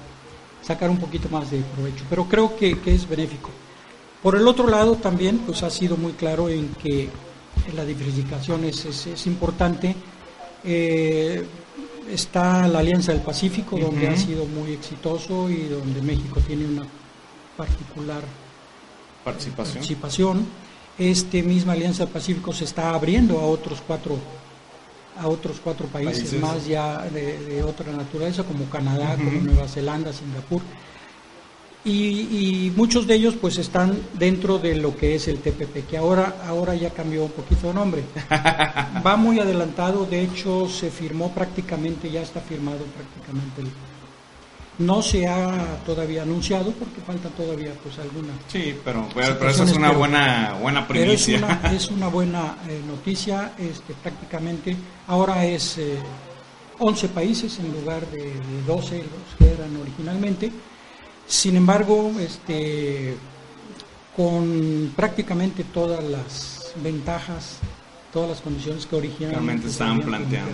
sacar 0.62 0.90
un 0.90 0.98
poquito 0.98 1.30
más 1.30 1.52
de 1.52 1.62
provecho. 1.76 2.04
Pero 2.10 2.26
creo 2.26 2.56
que, 2.58 2.80
que 2.80 2.94
es 2.94 3.08
benéfico. 3.08 3.50
Por 4.22 4.36
el 4.36 4.46
otro 4.46 4.68
lado, 4.68 4.96
también, 4.96 5.38
pues 5.40 5.64
ha 5.64 5.70
sido 5.70 5.96
muy 5.96 6.12
claro 6.14 6.50
en 6.50 6.68
que 6.84 7.08
la 7.74 7.86
diversificación 7.86 8.66
es, 8.66 8.84
es, 8.84 9.08
es 9.08 9.28
importante. 9.28 9.96
Eh, 10.66 11.46
está 12.12 12.68
la 12.68 12.80
Alianza 12.80 13.12
del 13.12 13.22
Pacífico, 13.22 13.78
donde 13.78 14.08
ha 14.08 14.18
sido 14.18 14.46
muy 14.46 14.74
exitoso 14.74 15.50
y 15.50 15.68
donde 15.68 16.02
México 16.02 16.40
tiene 16.46 16.66
una 16.66 16.86
particular 17.56 18.22
participación. 19.24 20.48
Este 20.98 21.44
misma 21.44 21.74
Alianza 21.74 22.06
del 22.06 22.14
Pacífico 22.14 22.54
se 22.54 22.66
está 22.66 22.94
abriendo 22.94 23.40
a 23.40 23.46
otros 23.46 23.82
cuatro 23.86 24.18
a 25.18 25.28
otros 25.28 25.60
cuatro 25.62 25.88
países, 25.88 26.34
más 26.40 26.66
ya 26.66 27.02
de, 27.10 27.62
otra 27.64 27.92
naturaleza 27.92 28.44
como 28.44 28.66
Canadá, 28.70 29.18
como 29.18 29.32
Nueva 29.42 29.68
Zelanda, 29.68 30.14
Singapur 30.14 30.62
y, 31.86 32.74
muchos 32.76 33.08
de 33.08 33.16
ellos 33.16 33.36
pues 33.40 33.58
están 33.58 33.98
dentro 34.14 34.60
de 34.60 34.76
lo 34.76 34.96
que 34.96 35.16
es 35.16 35.28
el 35.28 35.40
TPP, 35.40 35.88
que 35.90 35.98
ahora, 35.98 36.36
ahora 36.48 36.76
ya 36.76 36.90
cambió 36.90 37.24
un 37.24 37.32
poquito 37.32 37.68
de 37.68 37.74
nombre. 37.74 38.04
Va 39.06 39.16
muy 39.16 39.40
adelantado, 39.40 40.06
de 40.06 40.22
hecho 40.22 40.68
se 40.68 40.92
firmó 40.92 41.32
prácticamente, 41.34 42.12
ya 42.12 42.22
está 42.22 42.42
firmado 42.42 42.80
prácticamente. 42.80 43.64
no 44.80 45.02
se 45.02 45.28
ha 45.28 45.78
todavía 45.86 46.24
anunciado 46.24 46.72
porque 46.72 47.02
falta 47.02 47.30
todavía 47.30 47.72
pues 47.82 47.98
alguna. 48.00 48.34
Sí, 48.48 48.76
pero, 48.84 49.08
pero 49.14 49.50
eso 49.50 49.64
es 49.64 49.74
una 49.74 49.92
buena 49.92 50.58
buena 50.62 50.86
primicia. 50.86 51.38
es, 51.38 51.44
una, 51.44 51.72
es 51.74 51.90
una, 51.90 52.08
buena 52.08 52.58
eh, 52.68 52.82
noticia, 52.86 53.54
este, 53.58 53.94
prácticamente 53.94 54.76
ahora 55.08 55.46
es 55.46 55.78
eh, 55.78 55.98
11 56.78 57.08
países 57.10 57.58
en 57.60 57.72
lugar 57.72 58.06
de, 58.08 58.24
de 58.24 58.64
12 58.68 58.98
los 58.98 59.38
que 59.38 59.54
eran 59.54 59.76
originalmente 59.78 60.52
sin 61.30 61.56
embargo, 61.56 62.12
este, 62.20 63.16
con 64.18 64.92
prácticamente 64.96 65.64
todas 65.64 66.04
las 66.04 66.74
ventajas, 66.84 67.60
todas 68.12 68.30
las 68.30 68.42
condiciones 68.42 68.86
que 68.88 68.96
originalmente 68.96 69.68
estaban 69.68 70.00
planteando. 70.00 70.52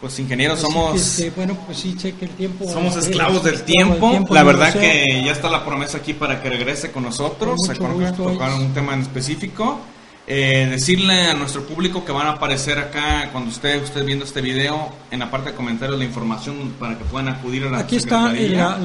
Pues 0.00 0.18
ingenieros 0.20 0.60
somos 0.60 1.22
bueno, 1.34 1.56
pues 1.66 1.78
sí, 1.78 1.96
sé 1.98 2.14
que 2.14 2.26
el 2.26 2.30
tiempo 2.32 2.70
somos 2.70 2.96
esclavos 2.96 3.42
del 3.42 3.62
tiempo. 3.62 4.22
La 4.30 4.44
verdad 4.44 4.72
que 4.72 5.22
ya 5.24 5.32
está 5.32 5.50
la 5.50 5.64
promesa 5.64 5.98
aquí 5.98 6.14
para 6.14 6.40
que 6.40 6.50
regrese 6.50 6.92
con 6.92 7.02
nosotros, 7.02 7.58
con 7.78 8.14
tocar 8.14 8.52
un 8.54 8.72
tema 8.72 8.94
en 8.94 9.00
específico. 9.00 9.80
Eh, 10.28 10.66
decirle 10.68 11.28
a 11.28 11.34
nuestro 11.34 11.62
público 11.62 12.04
que 12.04 12.10
van 12.10 12.26
a 12.26 12.30
aparecer 12.32 12.80
acá 12.80 13.28
cuando 13.30 13.52
esté 13.52 13.78
usted 13.78 14.04
viendo 14.04 14.24
este 14.24 14.40
video 14.40 14.90
en 15.12 15.20
la 15.20 15.30
parte 15.30 15.50
de 15.50 15.56
comentarios 15.56 15.96
la 15.96 16.04
información 16.04 16.74
para 16.80 16.98
que 16.98 17.04
puedan 17.04 17.28
acudir 17.28 17.62
a 17.62 17.70
la 17.70 17.78
aquí 17.78 17.94
están 17.94 18.34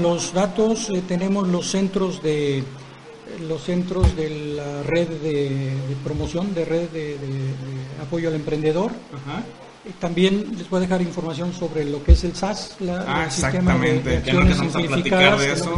los 0.04 0.34
datos 0.34 0.91
eh, 0.91 1.01
tenemos 1.08 1.47
los 1.47 1.71
centros 1.71 2.21
de 2.21 2.63
los 3.47 3.63
centros 3.63 4.15
de 4.15 4.56
la 4.56 4.84
red 4.84 5.08
de, 5.08 5.73
promoción 6.04 6.54
de 6.54 6.63
red 6.63 6.89
de, 6.89 7.17
apoyo 8.04 8.30
al 8.30 8.36
emprendedor 8.36 8.91
Ajá. 9.12 9.43
También 10.00 10.46
les 10.56 10.70
voy 10.70 10.78
a 10.78 10.82
dejar 10.82 11.02
información 11.02 11.54
sobre 11.54 11.86
lo 11.86 12.04
que 12.04 12.12
es 12.12 12.24
el 12.24 12.36
SAS, 12.36 12.76
la, 12.82 13.04
ah, 13.08 13.24
el 13.26 13.32
sistema 13.32 13.76
de, 13.80 14.00
de 14.00 14.22
que 14.22 14.34
nos 14.34 14.76
a 14.76 14.80
platicar 14.80 15.39
de 15.39 15.54
eso. 15.54 15.74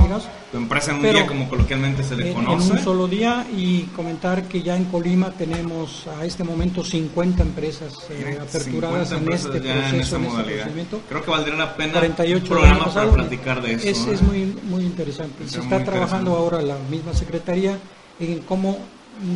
Tu 0.52 0.58
empresa 0.58 0.92
en 0.92 0.98
un 0.98 1.04
día, 1.04 1.26
como 1.26 1.48
coloquialmente 1.48 2.04
se 2.04 2.18
le 2.18 2.34
conoce. 2.34 2.68
En 2.68 2.78
un 2.78 2.84
solo 2.84 3.08
día 3.08 3.48
y 3.56 3.84
comentar 3.96 4.44
que 4.44 4.62
ya 4.62 4.76
en 4.76 4.86
Colima 4.86 5.32
tenemos 5.32 6.06
a 6.08 6.26
este 6.26 6.44
momento 6.44 6.84
50 6.84 7.44
empresas 7.44 7.98
eh, 8.10 8.38
aperturadas 8.42 9.14
en 9.14 9.32
este 9.32 9.62
proceso, 9.62 10.18
en, 10.18 10.26
este 10.26 10.98
Creo 11.08 11.24
que 11.24 11.32
valdría 11.32 11.56
la 11.56 11.78
pena 11.78 11.94
48 11.94 12.44
un 12.44 12.50
programa 12.50 12.94
para 12.94 13.10
platicar 13.10 13.62
de 13.62 13.74
eso. 13.76 13.88
Es, 13.88 14.06
es 14.06 14.22
muy, 14.22 14.54
muy 14.64 14.84
interesante. 14.84 15.48
Se 15.48 15.62
está 15.62 15.82
trabajando 15.82 16.36
ahora 16.36 16.62
la 16.62 16.78
misma 16.90 17.14
Secretaría 17.14 17.78
en 18.20 18.40
cómo 18.40 18.80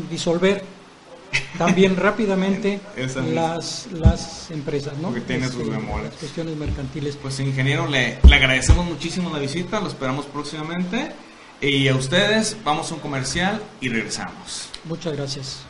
disolver 0.10 0.77
también 1.58 1.96
rápidamente 1.96 2.80
las, 3.34 3.88
las 3.92 4.52
empresas, 4.52 4.98
¿no? 4.98 5.14
Que 5.14 5.22
tiene 5.22 5.48
sus 5.48 5.68
memorias. 5.68 6.12
Las 6.12 6.20
cuestiones 6.20 6.56
mercantiles. 6.58 7.16
Pues 7.16 7.40
ingeniero, 7.40 7.88
le, 7.88 8.20
le 8.24 8.36
agradecemos 8.36 8.86
muchísimo 8.86 9.30
la 9.32 9.40
visita, 9.40 9.80
lo 9.80 9.88
esperamos 9.88 10.26
próximamente. 10.26 11.12
Y 11.60 11.88
a 11.88 11.96
ustedes, 11.96 12.58
vamos 12.64 12.92
a 12.92 12.96
un 12.96 13.00
comercial 13.00 13.62
y 13.82 13.90
regresamos. 13.90 14.70
Muchas 14.86 15.14
gracias. 15.14 15.66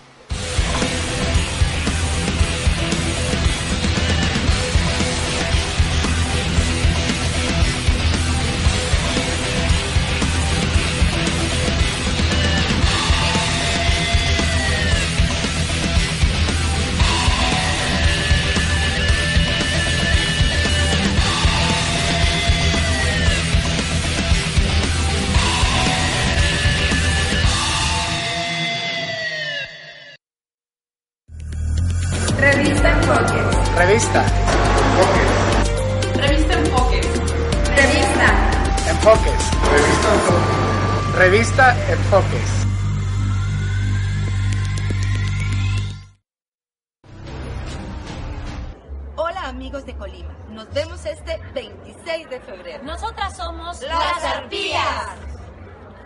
Amigos 49.68 49.86
de 49.86 49.98
Colima, 49.98 50.34
nos 50.52 50.74
vemos 50.74 51.06
este 51.06 51.42
26 51.54 52.30
de 52.30 52.40
febrero. 52.40 52.86
Nosotras 52.86 53.36
somos 53.36 53.82
las 53.82 54.24
arpías. 54.24 55.10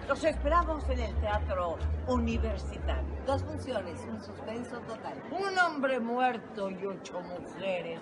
Los 0.08 0.24
esperamos 0.24 0.84
en 0.90 1.00
el 1.00 1.16
Teatro 1.22 1.78
Universitario. 2.08 3.24
Dos 3.28 3.44
funciones, 3.44 4.02
un 4.10 4.20
suspenso 4.20 4.80
total. 4.80 5.14
Un 5.30 5.60
hombre 5.60 6.00
muerto 6.00 6.72
y 6.72 6.88
ocho 6.88 7.22
mujeres 7.22 8.02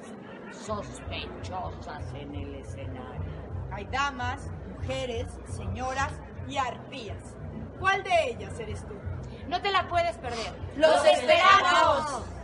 sospechosas 0.65 2.05
en 2.13 2.35
el 2.35 2.55
escenario. 2.55 3.33
Hay 3.73 3.83
damas, 3.91 4.49
mujeres, 4.77 5.27
señoras 5.45 6.13
y 6.47 6.55
arpías. 6.55 7.35
¿Cuál 7.81 8.01
de 8.03 8.29
ellas 8.29 8.57
eres 8.61 8.87
tú? 8.87 8.93
No 9.49 9.61
te 9.61 9.73
la 9.73 9.89
puedes 9.89 10.17
perder. 10.19 10.53
¡Los 10.77 11.03
esperamos! 11.03 12.38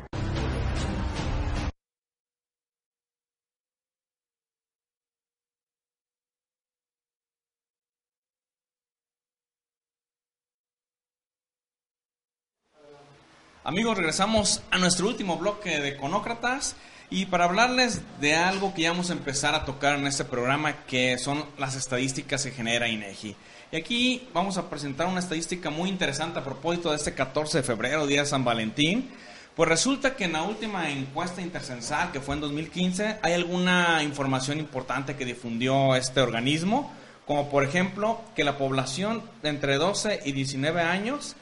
Amigos, 13.67 13.97
regresamos 13.97 14.61
a 14.69 14.77
nuestro 14.77 15.07
último 15.07 15.37
bloque 15.37 15.81
de 15.81 15.97
Conócratas 15.97 16.75
y 17.09 17.25
para 17.25 17.45
hablarles 17.45 18.03
de 18.21 18.35
algo 18.35 18.75
que 18.75 18.83
ya 18.83 18.91
vamos 18.91 19.09
a 19.09 19.13
empezar 19.13 19.55
a 19.55 19.65
tocar 19.65 19.97
en 19.97 20.05
este 20.05 20.23
programa, 20.23 20.85
que 20.85 21.17
son 21.17 21.43
las 21.57 21.75
estadísticas 21.75 22.43
que 22.43 22.51
genera 22.51 22.87
INEGI. 22.87 23.35
Y 23.71 23.75
aquí 23.75 24.29
vamos 24.35 24.59
a 24.59 24.69
presentar 24.69 25.07
una 25.07 25.19
estadística 25.19 25.71
muy 25.71 25.89
interesante 25.89 26.37
a 26.37 26.43
propósito 26.43 26.91
de 26.91 26.97
este 26.97 27.15
14 27.15 27.57
de 27.57 27.63
febrero, 27.63 28.05
día 28.05 28.21
de 28.21 28.27
San 28.27 28.45
Valentín. 28.45 29.09
Pues 29.55 29.67
resulta 29.67 30.15
que 30.15 30.25
en 30.25 30.33
la 30.33 30.43
última 30.43 30.91
encuesta 30.91 31.41
intercensal, 31.41 32.11
que 32.11 32.21
fue 32.21 32.35
en 32.35 32.41
2015, 32.41 33.17
hay 33.23 33.33
alguna 33.33 34.03
información 34.03 34.59
importante 34.59 35.15
que 35.15 35.25
difundió 35.25 35.95
este 35.95 36.21
organismo, 36.21 36.93
como 37.25 37.49
por 37.49 37.63
ejemplo 37.63 38.21
que 38.35 38.43
la 38.43 38.59
población 38.59 39.23
de 39.41 39.49
entre 39.49 39.77
12 39.77 40.19
y 40.23 40.33
19 40.33 40.81
años 40.81 41.35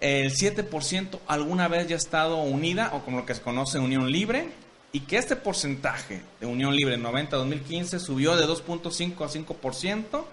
el 0.00 0.32
7% 0.32 1.18
alguna 1.26 1.68
vez 1.68 1.86
ya 1.86 1.94
ha 1.94 1.98
estado 1.98 2.38
unida 2.38 2.90
o 2.94 3.04
como 3.04 3.18
lo 3.18 3.26
que 3.26 3.34
se 3.34 3.42
conoce 3.42 3.78
unión 3.78 4.10
libre 4.10 4.48
y 4.92 5.00
que 5.00 5.18
este 5.18 5.36
porcentaje 5.36 6.22
de 6.40 6.46
unión 6.46 6.74
libre 6.74 6.94
en 6.94 7.04
90-2015 7.04 7.98
subió 7.98 8.36
de 8.36 8.46
2.5 8.46 9.24
a 9.24 9.28
5% 9.28 10.24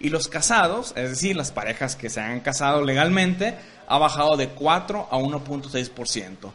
y 0.00 0.10
los 0.10 0.26
casados, 0.26 0.92
es 0.96 1.10
decir, 1.10 1.36
las 1.36 1.52
parejas 1.52 1.94
que 1.94 2.10
se 2.10 2.20
han 2.20 2.40
casado 2.40 2.82
legalmente, 2.82 3.56
ha 3.86 3.98
bajado 3.98 4.36
de 4.36 4.48
4 4.48 5.08
a 5.10 5.16
1.6%. 5.16 6.52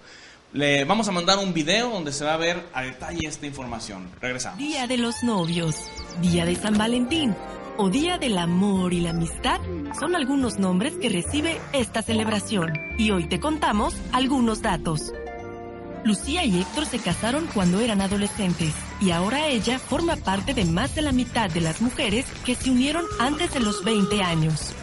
Le 0.53 0.84
vamos 0.86 1.08
a 1.08 1.12
mandar 1.12 1.38
un 1.38 1.53
video 1.53 1.89
donde 1.89 2.12
se 2.12 2.25
va 2.25 2.34
a 2.34 2.38
ver 2.38 2.62
a 2.73 2.84
detalle 2.84 3.25
esta 3.25 3.45
información. 3.45 4.10
Regresamos. 4.19 4.60
Día 4.60 4.86
de 4.88 4.97
los 4.97 5.23
novios, 5.23 5.75
Día 6.21 6.45
de 6.45 6.56
San 6.56 6.77
Valentín 6.77 7.36
o 7.78 7.90
Día 7.90 8.18
del 8.18 8.38
Amor 8.38 8.94
y 8.94 9.02
la 9.02 9.12
Amistad 9.12 9.60
son 10.00 10.16
algunos 10.16 10.58
nombres 10.58 10.96
que 10.96 11.10
recibe 11.10 11.60
esta 11.74 12.02
celebración. 12.02 12.74
Y 12.98 13.12
hoy 13.12 13.28
te 13.28 13.40
contamos 13.40 13.96
algunos 14.12 14.62
datos. 14.62 15.13
Lucía 16.04 16.44
y 16.46 16.60
Héctor 16.60 16.86
se 16.86 17.00
casaron 17.00 17.48
cuando 17.54 17.80
eran 17.80 18.02
adolescentes 18.02 18.74
y 19.02 19.12
ahora 19.12 19.48
ella 19.48 19.78
forma 19.78 20.16
parte 20.16 20.54
de 20.54 20.66
más 20.66 20.96
de 20.96 21.02
la 21.02 21.12
mitad 21.12 21.50
de 21.50 21.62
las 21.62 21.82
mujeres 21.82 22.26
que 22.46 22.56
se 22.56 22.72
unieron 22.72 23.06
antes 23.20 23.54
de 23.54 23.60
los 23.60 23.84
20 23.84 24.24
años. 24.24 24.74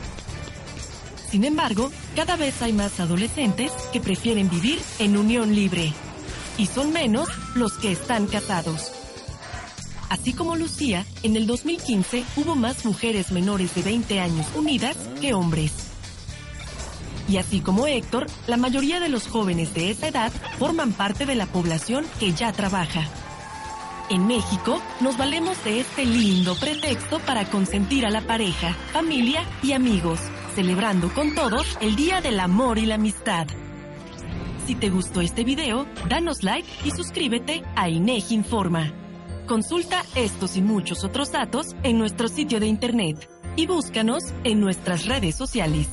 Sin 1.31 1.45
embargo, 1.45 1.91
cada 2.15 2.37
vez 2.37 2.63
hay 2.63 2.73
más 2.73 3.01
adolescentes 3.01 3.73
que 3.93 4.01
prefieren 4.01 4.49
vivir 4.49 4.81
en 4.99 5.17
unión 5.17 5.55
libre 5.55 5.93
y 6.59 6.67
son 6.67 6.93
menos 6.93 7.29
los 7.55 7.73
que 7.79 7.91
están 7.91 8.27
casados. 8.27 9.04
Así 10.09 10.33
como 10.33 10.57
Lucía, 10.57 11.05
en 11.23 11.37
el 11.37 11.47
2015 11.47 12.25
hubo 12.37 12.55
más 12.55 12.85
mujeres 12.85 13.33
menores 13.33 13.75
de 13.75 13.83
20 13.83 14.21
años 14.21 14.47
unidas 14.55 14.97
que 15.21 15.35
hombres. 15.35 15.73
Y 17.29 17.38
así 17.38 17.61
como 17.61 17.87
Héctor, 17.87 18.27
la 18.47 18.57
mayoría 18.57 19.01
de 19.01 19.09
los 19.09 19.27
jóvenes 19.27 19.73
de 19.75 19.90
esa 19.90 20.09
edad 20.09 20.33
forman 20.59 20.93
parte 20.93 21.25
de 21.27 21.35
la 21.35 21.47
población 21.47 22.05
que 22.21 22.33
ya 22.33 22.53
trabaja. 22.53 23.09
En 24.11 24.27
México, 24.27 24.83
nos 25.01 25.17
valemos 25.17 25.62
de 25.64 25.81
este 25.81 26.05
lindo 26.05 26.55
pretexto 26.57 27.21
para 27.21 27.47
consentir 27.47 28.05
a 28.05 28.11
la 28.11 28.21
pareja, 28.21 28.75
familia 28.93 29.45
y 29.62 29.73
amigos, 29.73 30.21
celebrando 30.55 31.12
con 31.14 31.35
todos 31.35 31.79
el 31.81 31.97
Día 31.97 32.21
del 32.21 32.38
Amor 32.40 32.79
y 32.79 32.85
la 32.85 32.97
Amistad. 32.97 33.47
Si 34.67 34.75
te 34.75 34.90
gustó 34.90 35.23
este 35.23 35.45
video, 35.45 35.87
danos 36.09 36.43
like 36.43 36.69
y 36.85 36.90
suscríbete 36.90 37.62
a 37.77 37.88
INEGI 37.88 38.35
Informa. 38.35 39.04
Consulta 39.47 40.03
estos 40.15 40.57
y 40.57 40.63
muchos 40.63 41.05
otros 41.05 41.31
datos 41.31 41.77
en 41.83 41.99
nuestro 41.99 42.29
sitio 42.29 42.61
de 42.61 42.67
internet 42.67 43.29
y 43.57 43.67
búscanos 43.67 44.23
en 44.43 44.59
nuestras 44.59 45.05
redes 45.05 45.37
sociales. 45.37 45.87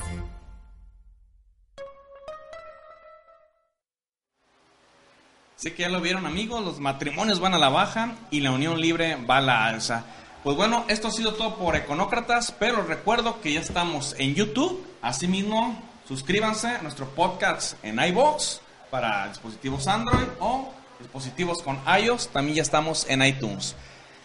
Sé 5.56 5.74
que 5.74 5.82
ya 5.82 5.90
lo 5.90 6.00
vieron 6.00 6.24
amigos, 6.24 6.64
los 6.64 6.80
matrimonios 6.80 7.40
van 7.40 7.52
a 7.52 7.58
la 7.58 7.68
baja 7.68 8.16
y 8.30 8.40
la 8.40 8.52
unión 8.52 8.80
libre 8.80 9.16
va 9.16 9.36
a 9.36 9.42
la 9.42 9.66
alza. 9.66 10.06
Pues 10.42 10.56
bueno, 10.56 10.86
esto 10.88 11.08
ha 11.08 11.12
sido 11.12 11.34
todo 11.34 11.56
por 11.56 11.76
Econócratas, 11.76 12.52
pero 12.58 12.82
recuerdo 12.82 13.42
que 13.42 13.52
ya 13.52 13.60
estamos 13.60 14.16
en 14.18 14.34
YouTube. 14.34 14.82
Asimismo, 15.02 15.78
suscríbanse 16.08 16.68
a 16.68 16.82
nuestro 16.82 17.06
podcast 17.10 17.74
en 17.84 18.02
iBox 18.02 18.62
para 18.90 19.28
dispositivos 19.28 19.86
Android 19.88 20.26
o 20.40 20.71
dispositivos 21.02 21.62
con 21.62 21.78
iOS. 21.86 22.28
También 22.28 22.56
ya 22.56 22.62
estamos 22.62 23.06
en 23.08 23.22
iTunes. 23.22 23.74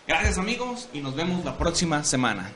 Gracias 0.08 0.38
amigos 0.38 0.88
y 0.94 1.02
nos 1.02 1.16
vemos 1.16 1.44
la 1.44 1.58
próxima 1.58 2.04
semana. 2.04 2.52